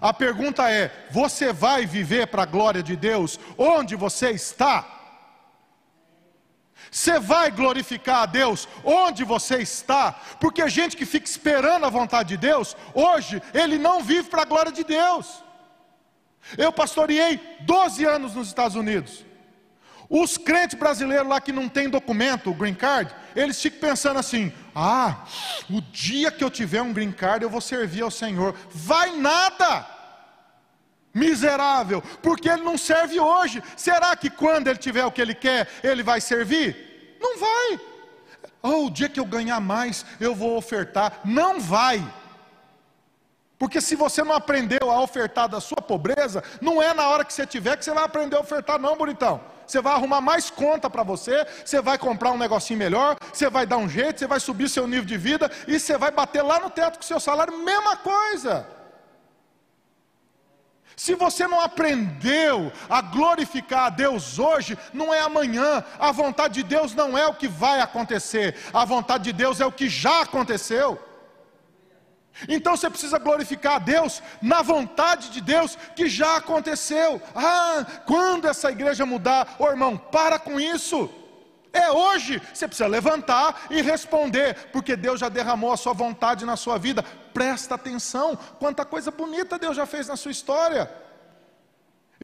A 0.00 0.14
pergunta 0.14 0.70
é: 0.70 1.08
você 1.10 1.52
vai 1.52 1.86
viver 1.86 2.28
para 2.28 2.44
a 2.44 2.46
glória 2.46 2.82
de 2.82 2.94
Deus 2.94 3.38
onde 3.58 3.96
você 3.96 4.30
está? 4.30 4.98
Você 6.90 7.20
vai 7.20 7.50
glorificar 7.50 8.22
a 8.22 8.26
Deus 8.26 8.68
onde 8.84 9.22
você 9.22 9.58
está? 9.58 10.12
Porque 10.40 10.68
gente 10.68 10.96
que 10.96 11.06
fica 11.06 11.26
esperando 11.26 11.86
a 11.86 11.90
vontade 11.90 12.30
de 12.30 12.36
Deus, 12.36 12.76
hoje 12.94 13.40
ele 13.54 13.78
não 13.78 14.02
vive 14.02 14.28
para 14.28 14.42
a 14.42 14.46
glória 14.46 14.72
de 14.72 14.82
Deus. 14.82 15.42
Eu 16.56 16.72
pastoreei 16.72 17.38
12 17.60 18.04
anos 18.04 18.34
nos 18.34 18.48
Estados 18.48 18.76
Unidos. 18.76 19.24
Os 20.10 20.36
crentes 20.36 20.76
brasileiros 20.76 21.28
lá 21.28 21.40
que 21.40 21.52
não 21.52 21.68
tem 21.68 21.88
documento, 21.88 22.50
o 22.50 22.54
green 22.54 22.74
card, 22.74 23.14
eles 23.36 23.62
ficam 23.62 23.88
pensando 23.88 24.18
assim: 24.18 24.52
ah, 24.74 25.24
o 25.70 25.80
dia 25.80 26.32
que 26.32 26.42
eu 26.42 26.50
tiver 26.50 26.82
um 26.82 26.92
green 26.92 27.12
card 27.12 27.44
eu 27.44 27.48
vou 27.48 27.60
servir 27.60 28.02
ao 28.02 28.10
Senhor. 28.10 28.52
Vai 28.72 29.16
nada! 29.16 29.86
Miserável, 31.14 32.02
porque 32.22 32.48
ele 32.48 32.62
não 32.62 32.76
serve 32.76 33.20
hoje. 33.20 33.62
Será 33.76 34.16
que 34.16 34.28
quando 34.28 34.66
ele 34.66 34.78
tiver 34.78 35.04
o 35.04 35.12
que 35.12 35.22
ele 35.22 35.34
quer, 35.34 35.68
ele 35.82 36.02
vai 36.02 36.20
servir? 36.20 37.16
Não 37.20 37.38
vai. 37.38 37.80
Oh, 38.62 38.86
o 38.86 38.90
dia 38.90 39.08
que 39.08 39.20
eu 39.20 39.24
ganhar 39.24 39.60
mais, 39.60 40.04
eu 40.18 40.34
vou 40.34 40.56
ofertar. 40.56 41.20
Não 41.24 41.60
vai. 41.60 42.04
Porque 43.60 43.78
se 43.78 43.94
você 43.94 44.24
não 44.24 44.32
aprendeu 44.32 44.90
a 44.90 45.02
ofertar 45.02 45.46
da 45.46 45.60
sua 45.60 45.82
pobreza, 45.82 46.42
não 46.62 46.80
é 46.80 46.94
na 46.94 47.06
hora 47.10 47.26
que 47.26 47.32
você 47.32 47.46
tiver 47.46 47.76
que 47.76 47.84
você 47.84 47.92
vai 47.92 48.04
aprender 48.04 48.36
a 48.36 48.40
ofertar, 48.40 48.78
não, 48.80 48.96
bonitão 48.96 49.38
você 49.70 49.80
vai 49.80 49.92
arrumar 49.92 50.20
mais 50.20 50.50
conta 50.50 50.90
para 50.90 51.04
você, 51.04 51.46
você 51.64 51.80
vai 51.80 51.96
comprar 51.96 52.32
um 52.32 52.38
negocinho 52.38 52.76
melhor, 52.78 53.16
você 53.32 53.48
vai 53.48 53.64
dar 53.64 53.76
um 53.76 53.88
jeito, 53.88 54.18
você 54.18 54.26
vai 54.26 54.40
subir 54.40 54.68
seu 54.68 54.84
nível 54.84 55.04
de 55.04 55.16
vida 55.16 55.48
e 55.68 55.78
você 55.78 55.96
vai 55.96 56.10
bater 56.10 56.42
lá 56.42 56.58
no 56.58 56.68
teto 56.70 56.96
com 56.96 57.04
seu 57.04 57.20
salário, 57.20 57.56
mesma 57.56 57.96
coisa. 57.96 58.66
Se 60.96 61.14
você 61.14 61.46
não 61.46 61.60
aprendeu 61.60 62.72
a 62.88 63.00
glorificar 63.00 63.84
a 63.84 63.90
Deus 63.90 64.38
hoje, 64.38 64.76
não 64.92 65.14
é 65.14 65.20
amanhã. 65.20 65.84
A 65.98 66.10
vontade 66.12 66.54
de 66.54 66.62
Deus 66.62 66.92
não 66.94 67.16
é 67.16 67.26
o 67.26 67.34
que 67.34 67.46
vai 67.46 67.80
acontecer, 67.80 68.56
a 68.72 68.84
vontade 68.84 69.24
de 69.24 69.32
Deus 69.32 69.60
é 69.60 69.66
o 69.66 69.72
que 69.72 69.88
já 69.88 70.22
aconteceu. 70.22 71.00
Então 72.48 72.76
você 72.76 72.88
precisa 72.88 73.18
glorificar 73.18 73.74
a 73.74 73.78
Deus 73.78 74.22
na 74.40 74.62
vontade 74.62 75.30
de 75.30 75.40
Deus 75.40 75.76
que 75.94 76.08
já 76.08 76.36
aconteceu. 76.36 77.20
Ah, 77.34 77.84
quando 78.06 78.46
essa 78.46 78.70
igreja 78.70 79.04
mudar, 79.04 79.56
ô 79.58 79.64
oh, 79.64 79.68
irmão, 79.68 79.96
para 79.96 80.38
com 80.38 80.60
isso. 80.60 81.08
É 81.72 81.90
hoje, 81.90 82.42
você 82.52 82.66
precisa 82.66 82.88
levantar 82.88 83.66
e 83.70 83.80
responder, 83.80 84.70
porque 84.72 84.96
Deus 84.96 85.20
já 85.20 85.28
derramou 85.28 85.72
a 85.72 85.76
sua 85.76 85.92
vontade 85.92 86.44
na 86.44 86.56
sua 86.56 86.78
vida. 86.78 87.02
Presta 87.32 87.76
atenção, 87.76 88.36
quanta 88.58 88.84
coisa 88.84 89.10
bonita 89.10 89.58
Deus 89.58 89.76
já 89.76 89.86
fez 89.86 90.08
na 90.08 90.16
sua 90.16 90.32
história. 90.32 90.90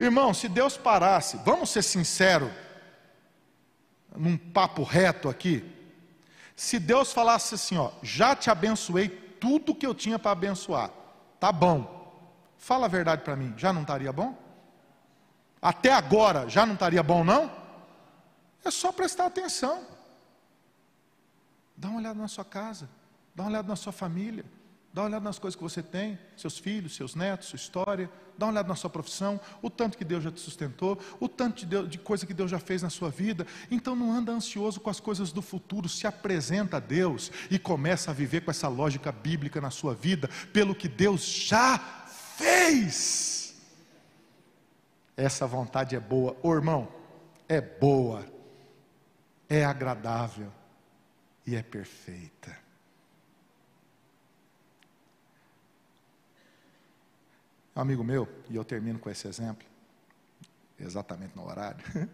Irmão, 0.00 0.34
se 0.34 0.48
Deus 0.48 0.76
parasse, 0.76 1.38
vamos 1.44 1.70
ser 1.70 1.82
sinceros, 1.82 2.50
num 4.16 4.36
papo 4.36 4.82
reto 4.82 5.28
aqui. 5.28 5.64
Se 6.56 6.78
Deus 6.78 7.12
falasse 7.12 7.54
assim, 7.54 7.76
ó, 7.76 7.90
já 8.02 8.34
te 8.34 8.50
abençoei 8.50 9.25
tudo 9.46 9.74
que 9.74 9.86
eu 9.86 9.94
tinha 9.94 10.18
para 10.18 10.32
abençoar. 10.32 10.90
Tá 11.38 11.52
bom. 11.52 11.94
Fala 12.58 12.86
a 12.86 12.88
verdade 12.88 13.22
para 13.22 13.36
mim, 13.36 13.54
já 13.56 13.72
não 13.72 13.82
estaria 13.82 14.12
bom? 14.12 14.36
Até 15.62 15.92
agora 15.92 16.48
já 16.48 16.66
não 16.66 16.74
estaria 16.74 17.02
bom, 17.02 17.22
não? 17.22 17.50
É 18.64 18.70
só 18.70 18.90
prestar 18.90 19.26
atenção. 19.26 19.84
Dá 21.76 21.88
uma 21.88 21.98
olhada 21.98 22.18
na 22.18 22.28
sua 22.28 22.44
casa, 22.44 22.88
dá 23.34 23.44
uma 23.44 23.50
olhada 23.50 23.68
na 23.68 23.76
sua 23.76 23.92
família. 23.92 24.44
Dá 24.96 25.02
uma 25.02 25.08
olhada 25.08 25.24
nas 25.24 25.38
coisas 25.38 25.54
que 25.54 25.62
você 25.62 25.82
tem, 25.82 26.18
seus 26.38 26.56
filhos, 26.56 26.96
seus 26.96 27.14
netos, 27.14 27.48
sua 27.48 27.58
história. 27.58 28.08
Dá 28.38 28.46
uma 28.46 28.52
olhada 28.52 28.68
na 28.70 28.74
sua 28.74 28.88
profissão, 28.88 29.38
o 29.60 29.68
tanto 29.68 29.98
que 29.98 30.06
Deus 30.06 30.24
já 30.24 30.32
te 30.32 30.40
sustentou, 30.40 30.98
o 31.20 31.28
tanto 31.28 31.58
de, 31.58 31.66
Deus, 31.66 31.90
de 31.90 31.98
coisa 31.98 32.24
que 32.24 32.32
Deus 32.32 32.50
já 32.50 32.58
fez 32.58 32.80
na 32.80 32.88
sua 32.88 33.10
vida. 33.10 33.46
Então 33.70 33.94
não 33.94 34.10
anda 34.10 34.32
ansioso 34.32 34.80
com 34.80 34.88
as 34.88 34.98
coisas 34.98 35.32
do 35.32 35.42
futuro, 35.42 35.86
se 35.86 36.06
apresenta 36.06 36.78
a 36.78 36.80
Deus 36.80 37.30
e 37.50 37.58
começa 37.58 38.10
a 38.10 38.14
viver 38.14 38.40
com 38.40 38.50
essa 38.50 38.68
lógica 38.68 39.12
bíblica 39.12 39.60
na 39.60 39.68
sua 39.68 39.94
vida, 39.94 40.30
pelo 40.50 40.74
que 40.74 40.88
Deus 40.88 41.26
já 41.26 41.76
fez. 42.38 43.54
Essa 45.14 45.46
vontade 45.46 45.94
é 45.94 46.00
boa, 46.00 46.34
ô 46.42 46.54
irmão, 46.54 46.88
é 47.46 47.60
boa, 47.60 48.24
é 49.46 49.62
agradável 49.62 50.50
e 51.46 51.54
é 51.54 51.62
perfeita. 51.62 52.64
Um 57.76 57.80
amigo 57.82 58.02
meu, 58.02 58.26
e 58.48 58.56
eu 58.56 58.64
termino 58.64 58.98
com 58.98 59.10
esse 59.10 59.28
exemplo, 59.28 59.68
exatamente 60.80 61.36
no 61.36 61.46
horário. 61.46 61.84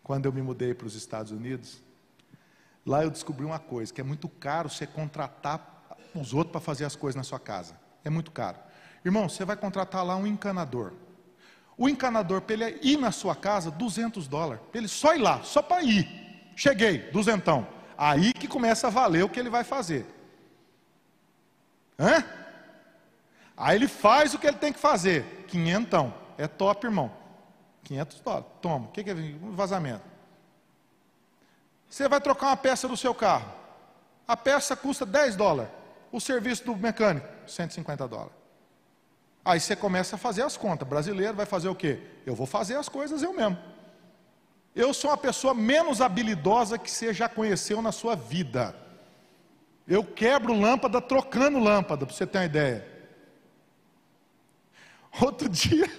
Quando 0.00 0.26
eu 0.26 0.32
me 0.32 0.40
mudei 0.40 0.72
para 0.74 0.86
os 0.86 0.94
Estados 0.94 1.32
Unidos, 1.32 1.82
lá 2.86 3.02
eu 3.02 3.10
descobri 3.10 3.44
uma 3.44 3.58
coisa: 3.58 3.92
que 3.92 4.00
é 4.00 4.04
muito 4.04 4.28
caro 4.28 4.70
você 4.70 4.86
contratar 4.86 5.98
os 6.14 6.32
outros 6.32 6.52
para 6.52 6.60
fazer 6.60 6.84
as 6.84 6.94
coisas 6.94 7.16
na 7.16 7.24
sua 7.24 7.40
casa. 7.40 7.76
É 8.04 8.10
muito 8.10 8.30
caro. 8.30 8.58
Irmão, 9.04 9.28
você 9.28 9.44
vai 9.44 9.56
contratar 9.56 10.04
lá 10.04 10.14
um 10.14 10.24
encanador. 10.26 10.92
O 11.76 11.88
encanador, 11.88 12.42
para 12.42 12.54
ele 12.54 12.78
ir 12.80 12.98
na 12.98 13.10
sua 13.10 13.34
casa, 13.34 13.72
200 13.72 14.28
dólares. 14.28 14.62
Para 14.70 14.78
ele 14.78 14.88
só 14.88 15.16
ir 15.16 15.18
lá, 15.18 15.42
só 15.42 15.60
para 15.60 15.82
ir. 15.82 16.52
Cheguei, 16.54 17.10
duzentão. 17.10 17.66
Aí 17.98 18.32
que 18.32 18.46
começa 18.46 18.86
a 18.86 18.90
valer 18.90 19.24
o 19.24 19.28
que 19.28 19.40
ele 19.40 19.50
vai 19.50 19.64
fazer. 19.64 20.06
Hã? 21.98 22.41
Aí 23.56 23.76
ele 23.76 23.88
faz 23.88 24.34
o 24.34 24.38
que 24.38 24.46
ele 24.46 24.56
tem 24.56 24.72
que 24.72 24.78
fazer. 24.78 25.44
Quinhentão. 25.48 26.14
É 26.38 26.46
top, 26.46 26.86
irmão. 26.86 27.10
500 27.84 28.20
dólares. 28.20 28.46
Toma. 28.60 28.86
O 28.86 28.88
que 28.88 29.10
é 29.10 29.14
vazamento? 29.52 30.04
Você 31.88 32.08
vai 32.08 32.20
trocar 32.20 32.46
uma 32.48 32.56
peça 32.56 32.88
do 32.88 32.96
seu 32.96 33.14
carro. 33.14 33.52
A 34.26 34.36
peça 34.36 34.74
custa 34.74 35.04
10 35.04 35.36
dólares. 35.36 35.70
O 36.10 36.20
serviço 36.20 36.64
do 36.64 36.76
mecânico, 36.76 37.26
150 37.46 38.08
dólares. 38.08 38.32
Aí 39.44 39.58
você 39.58 39.74
começa 39.74 40.16
a 40.16 40.18
fazer 40.18 40.42
as 40.42 40.56
contas. 40.56 40.86
Brasileiro 40.86 41.34
vai 41.34 41.46
fazer 41.46 41.68
o 41.68 41.74
quê? 41.74 42.00
Eu 42.24 42.34
vou 42.34 42.46
fazer 42.46 42.76
as 42.76 42.88
coisas 42.88 43.22
eu 43.22 43.32
mesmo. 43.32 43.58
Eu 44.74 44.94
sou 44.94 45.10
a 45.10 45.16
pessoa 45.16 45.52
menos 45.52 46.00
habilidosa 46.00 46.78
que 46.78 46.90
você 46.90 47.12
já 47.12 47.28
conheceu 47.28 47.82
na 47.82 47.92
sua 47.92 48.14
vida. 48.14 48.74
Eu 49.86 50.04
quebro 50.04 50.54
lâmpada 50.54 51.00
trocando 51.00 51.58
lâmpada, 51.58 52.06
para 52.06 52.14
você 52.14 52.26
ter 52.26 52.38
uma 52.38 52.44
ideia. 52.44 52.91
Outro 55.20 55.48
dia, 55.48 55.90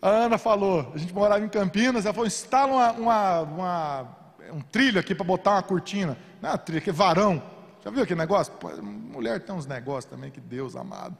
A 0.00 0.08
Ana 0.08 0.38
falou, 0.38 0.90
a 0.94 0.98
gente 0.98 1.12
morava 1.12 1.44
em 1.44 1.48
Campinas, 1.48 2.04
ela 2.04 2.14
falou, 2.14 2.26
instala 2.26 2.72
uma, 2.72 2.92
uma, 2.92 3.40
uma 3.42 4.22
um 4.52 4.60
trilho 4.60 4.98
aqui 4.98 5.14
para 5.14 5.24
botar 5.24 5.52
uma 5.52 5.62
cortina. 5.62 6.16
Não 6.40 6.50
é 6.50 6.52
uma 6.52 6.58
trilha, 6.58 6.80
que 6.80 6.90
é 6.90 6.92
varão. 6.92 7.42
Já 7.84 7.90
viu 7.90 8.02
aquele 8.02 8.18
negócio? 8.18 8.52
Pô, 8.54 8.68
mulher 8.82 9.40
tem 9.40 9.54
uns 9.54 9.66
negócios 9.66 10.06
também 10.06 10.30
que 10.30 10.40
Deus 10.40 10.76
amado. 10.76 11.16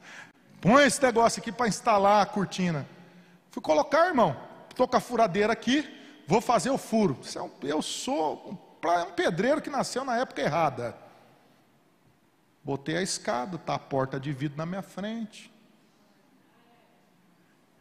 Põe 0.61 0.85
esse 0.85 1.01
negócio 1.01 1.41
aqui 1.41 1.51
para 1.51 1.67
instalar 1.67 2.21
a 2.21 2.25
cortina. 2.25 2.85
Fui 3.51 3.61
colocar, 3.61 4.07
irmão. 4.07 4.35
Estou 4.69 4.87
com 4.87 4.97
a 4.97 4.99
furadeira 4.99 5.53
aqui, 5.53 5.87
vou 6.27 6.41
fazer 6.41 6.69
o 6.71 6.77
furo. 6.77 7.19
É 7.63 7.71
eu 7.71 7.81
sou 7.81 8.49
um 8.49 8.57
pedreiro 9.15 9.61
que 9.61 9.69
nasceu 9.69 10.03
na 10.03 10.17
época 10.17 10.41
errada. 10.41 10.97
Botei 12.63 12.97
a 12.97 13.01
escada, 13.01 13.57
está 13.57 13.75
a 13.75 13.79
porta 13.79 14.19
de 14.19 14.33
vidro 14.33 14.57
na 14.57 14.65
minha 14.65 14.81
frente. 14.81 15.52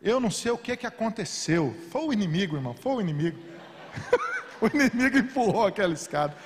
Eu 0.02 0.18
não 0.18 0.30
sei 0.32 0.50
o 0.50 0.58
que, 0.58 0.76
que 0.76 0.86
aconteceu. 0.86 1.76
Foi 1.90 2.02
o 2.02 2.12
inimigo, 2.12 2.56
irmão, 2.56 2.74
foi 2.74 2.94
o 2.94 3.00
inimigo. 3.00 3.38
o 4.60 4.66
inimigo 4.66 5.18
empurrou 5.18 5.66
aquela 5.66 5.94
escada. 5.94 6.36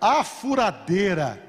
A 0.00 0.24
furadeira 0.24 1.42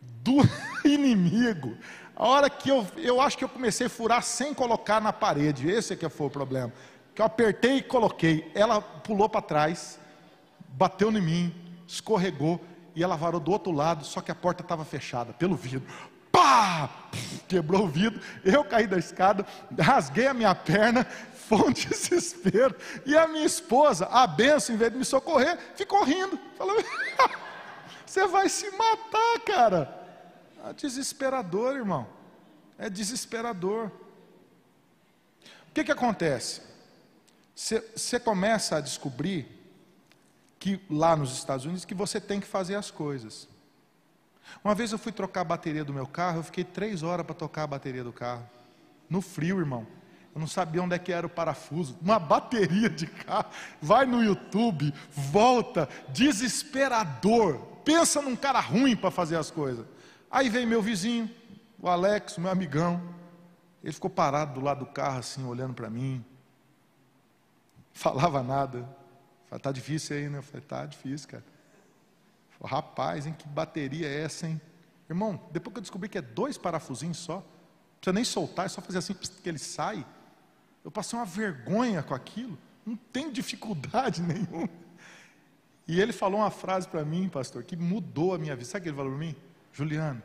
do 0.00 0.38
inimigo. 0.84 1.76
A 2.16 2.26
hora 2.26 2.50
que 2.50 2.70
eu, 2.70 2.84
eu 2.96 3.20
acho 3.20 3.38
que 3.38 3.44
eu 3.44 3.48
comecei 3.48 3.86
a 3.86 3.90
furar 3.90 4.22
sem 4.24 4.52
colocar 4.52 5.00
na 5.00 5.12
parede. 5.12 5.70
Esse 5.70 5.92
é 5.92 5.96
que 5.96 6.08
foi 6.08 6.26
o 6.26 6.30
problema. 6.30 6.72
Que 7.14 7.22
eu 7.22 7.26
apertei 7.26 7.76
e 7.76 7.82
coloquei. 7.82 8.50
Ela 8.56 8.80
pulou 8.80 9.28
para 9.28 9.42
trás, 9.42 9.96
bateu 10.70 11.12
em 11.12 11.20
mim, 11.20 11.54
escorregou 11.86 12.60
e 12.96 13.02
ela 13.02 13.16
varou 13.16 13.40
do 13.40 13.52
outro 13.52 13.72
lado, 13.72 14.04
só 14.04 14.20
que 14.20 14.30
a 14.30 14.34
porta 14.34 14.62
estava 14.62 14.84
fechada 14.84 15.32
pelo 15.32 15.54
vidro. 15.54 15.86
Pá! 16.42 16.90
Quebrou 17.46 17.84
o 17.84 17.88
vidro, 17.88 18.20
eu 18.44 18.64
caí 18.64 18.86
da 18.86 18.98
escada, 18.98 19.46
rasguei 19.78 20.26
a 20.26 20.34
minha 20.34 20.54
perna, 20.54 21.04
foi 21.46 21.58
um 21.58 21.72
desespero. 21.72 22.74
E 23.06 23.16
a 23.16 23.28
minha 23.28 23.44
esposa, 23.44 24.06
a 24.06 24.26
benção, 24.26 24.74
em 24.74 24.78
vez 24.78 24.90
de 24.90 24.98
me 24.98 25.04
socorrer, 25.04 25.56
ficou 25.76 26.02
rindo. 26.02 26.38
Falou: 26.56 26.74
Você 28.04 28.26
vai 28.26 28.48
se 28.48 28.70
matar, 28.72 29.40
cara. 29.46 30.02
É 30.68 30.72
desesperador, 30.72 31.76
irmão. 31.76 32.08
É 32.76 32.90
desesperador. 32.90 33.90
O 35.68 35.72
que, 35.74 35.84
que 35.84 35.92
acontece? 35.92 36.62
Você 37.54 38.18
começa 38.18 38.76
a 38.76 38.80
descobrir 38.80 39.46
que 40.58 40.80
lá 40.90 41.14
nos 41.14 41.32
Estados 41.34 41.64
Unidos 41.64 41.84
que 41.84 41.94
você 41.94 42.20
tem 42.20 42.40
que 42.40 42.46
fazer 42.46 42.74
as 42.74 42.90
coisas. 42.90 43.48
Uma 44.62 44.74
vez 44.74 44.92
eu 44.92 44.98
fui 44.98 45.12
trocar 45.12 45.42
a 45.42 45.44
bateria 45.44 45.84
do 45.84 45.92
meu 45.92 46.06
carro, 46.06 46.38
eu 46.38 46.42
fiquei 46.42 46.64
três 46.64 47.02
horas 47.02 47.24
para 47.24 47.34
tocar 47.34 47.64
a 47.64 47.66
bateria 47.66 48.04
do 48.04 48.12
carro. 48.12 48.48
No 49.08 49.20
frio, 49.20 49.58
irmão. 49.58 49.86
Eu 50.34 50.40
não 50.40 50.46
sabia 50.46 50.82
onde 50.82 50.94
é 50.94 50.98
que 50.98 51.12
era 51.12 51.26
o 51.26 51.30
parafuso. 51.30 51.98
Uma 52.00 52.18
bateria 52.18 52.88
de 52.88 53.06
carro. 53.06 53.50
Vai 53.80 54.06
no 54.06 54.22
YouTube, 54.22 54.92
volta, 55.10 55.88
desesperador. 56.08 57.58
Pensa 57.84 58.22
num 58.22 58.34
cara 58.34 58.60
ruim 58.60 58.96
para 58.96 59.10
fazer 59.10 59.36
as 59.36 59.50
coisas. 59.50 59.84
Aí 60.30 60.48
vem 60.48 60.64
meu 60.64 60.80
vizinho, 60.80 61.30
o 61.78 61.88
Alex, 61.88 62.38
meu 62.38 62.50
amigão. 62.50 63.02
Ele 63.84 63.92
ficou 63.92 64.08
parado 64.08 64.54
do 64.54 64.64
lado 64.64 64.80
do 64.80 64.86
carro, 64.86 65.18
assim, 65.18 65.44
olhando 65.44 65.74
para 65.74 65.90
mim. 65.90 66.24
Falava 67.92 68.42
nada. 68.42 68.88
Falei, 69.48 69.60
tá 69.60 69.70
difícil 69.70 70.16
aí, 70.16 70.28
né? 70.30 70.38
Eu 70.38 70.42
falei, 70.42 70.62
tá 70.62 70.86
difícil, 70.86 71.28
cara. 71.28 71.44
Rapaz, 72.64 73.26
hein, 73.26 73.34
que 73.36 73.46
bateria 73.48 74.06
é 74.06 74.22
essa, 74.22 74.46
hein? 74.46 74.60
Irmão, 75.08 75.40
depois 75.50 75.72
que 75.72 75.78
eu 75.78 75.82
descobri 75.82 76.08
que 76.08 76.18
é 76.18 76.22
dois 76.22 76.56
parafusinhos 76.56 77.18
só, 77.18 77.36
não 77.36 77.42
precisa 78.00 78.12
nem 78.12 78.24
soltar, 78.24 78.66
é 78.66 78.68
só 78.68 78.80
fazer 78.80 78.98
assim 78.98 79.14
que 79.14 79.48
ele 79.48 79.58
sai. 79.58 80.06
Eu 80.84 80.90
passei 80.90 81.18
uma 81.18 81.24
vergonha 81.24 82.02
com 82.02 82.14
aquilo, 82.14 82.58
não 82.84 82.96
tem 82.96 83.30
dificuldade 83.30 84.22
nenhuma. 84.22 84.68
E 85.86 86.00
ele 86.00 86.12
falou 86.12 86.40
uma 86.40 86.50
frase 86.50 86.88
para 86.88 87.04
mim, 87.04 87.28
pastor, 87.28 87.64
que 87.64 87.76
mudou 87.76 88.34
a 88.34 88.38
minha 88.38 88.54
vida. 88.54 88.68
Sabe 88.68 88.80
o 88.80 88.82
que 88.84 88.88
ele 88.90 88.96
falou 88.96 89.12
para 89.12 89.20
mim? 89.20 89.36
Juliano, 89.72 90.22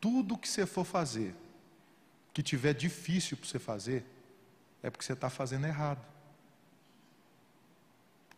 tudo 0.00 0.38
que 0.38 0.48
você 0.48 0.66
for 0.66 0.84
fazer, 0.84 1.34
que 2.32 2.42
tiver 2.42 2.72
difícil 2.72 3.36
para 3.36 3.46
você 3.46 3.58
fazer, 3.58 4.04
é 4.82 4.90
porque 4.90 5.04
você 5.04 5.12
está 5.12 5.30
fazendo 5.30 5.66
errado 5.66 6.14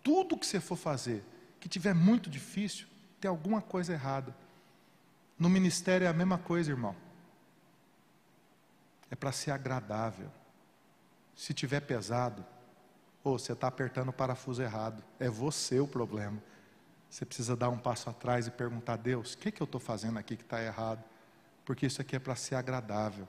tudo 0.07 0.38
que 0.38 0.46
você 0.46 0.61
for 0.61 0.76
fazer, 0.76 1.24
que 1.59 1.68
tiver 1.68 1.92
muito 1.92 2.30
difícil, 2.30 2.86
tem 3.21 3.29
alguma 3.29 3.61
coisa 3.61 3.93
errada. 3.93 4.35
No 5.39 5.49
ministério 5.49 6.07
é 6.07 6.09
a 6.09 6.12
mesma 6.12 6.39
coisa, 6.39 6.71
irmão. 6.71 6.95
É 9.11 9.14
para 9.14 9.33
ser 9.33 9.51
agradável. 9.51 10.31
Se 11.35 11.53
tiver 11.53 11.81
pesado, 11.81 12.45
ou 13.23 13.39
você 13.39 13.53
está 13.53 13.67
apertando 13.67 14.09
o 14.09 14.12
parafuso 14.12 14.62
errado, 14.62 15.03
é 15.19 15.29
você 15.29 15.81
o 15.81 15.87
problema. 15.87 16.43
Você 17.11 17.25
precisa 17.25 17.57
dar 17.57 17.69
um 17.69 17.79
passo 17.79 18.09
atrás 18.09 18.47
e 18.47 18.51
perguntar 18.51 18.95
a 18.95 18.97
Deus: 18.97 19.35
o 19.35 19.39
que, 19.39 19.51
que 19.51 19.61
eu 19.61 19.64
estou 19.64 19.81
fazendo 19.81 20.19
aqui 20.19 20.37
que 20.37 20.43
está 20.43 20.62
errado? 20.62 21.03
Porque 21.64 21.87
isso 21.87 22.01
aqui 22.01 22.17
é 22.17 22.19
para 22.19 22.37
ser 22.37 22.55
agradável. 22.55 23.29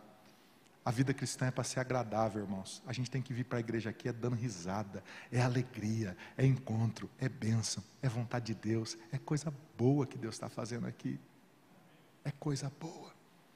A 0.88 0.92
vida 0.92 1.14
cristã 1.14 1.48
é 1.48 1.52
para 1.52 1.66
ser 1.66 1.82
agradável, 1.82 2.42
irmãos. 2.42 2.82
A 2.88 2.94
gente 2.94 3.12
tem 3.12 3.22
que 3.22 3.34
vir 3.34 3.44
para 3.44 3.58
a 3.58 3.60
igreja 3.60 3.90
aqui 3.90 4.08
é 4.08 4.14
dando 4.14 4.38
risada, 4.38 5.04
é 5.30 5.42
alegria, 5.42 6.16
é 6.38 6.46
encontro, 6.46 7.10
é 7.20 7.28
bênção, 7.28 7.84
é 8.02 8.08
vontade 8.08 8.54
de 8.54 8.56
Deus, 8.56 8.98
é 9.12 9.18
coisa 9.18 9.54
boa 9.78 10.08
que 10.08 10.18
Deus 10.18 10.36
está 10.36 10.48
fazendo 10.48 10.88
aqui. 10.88 11.20
É 12.24 12.32
coisa 12.32 12.72
boa. 12.80 13.14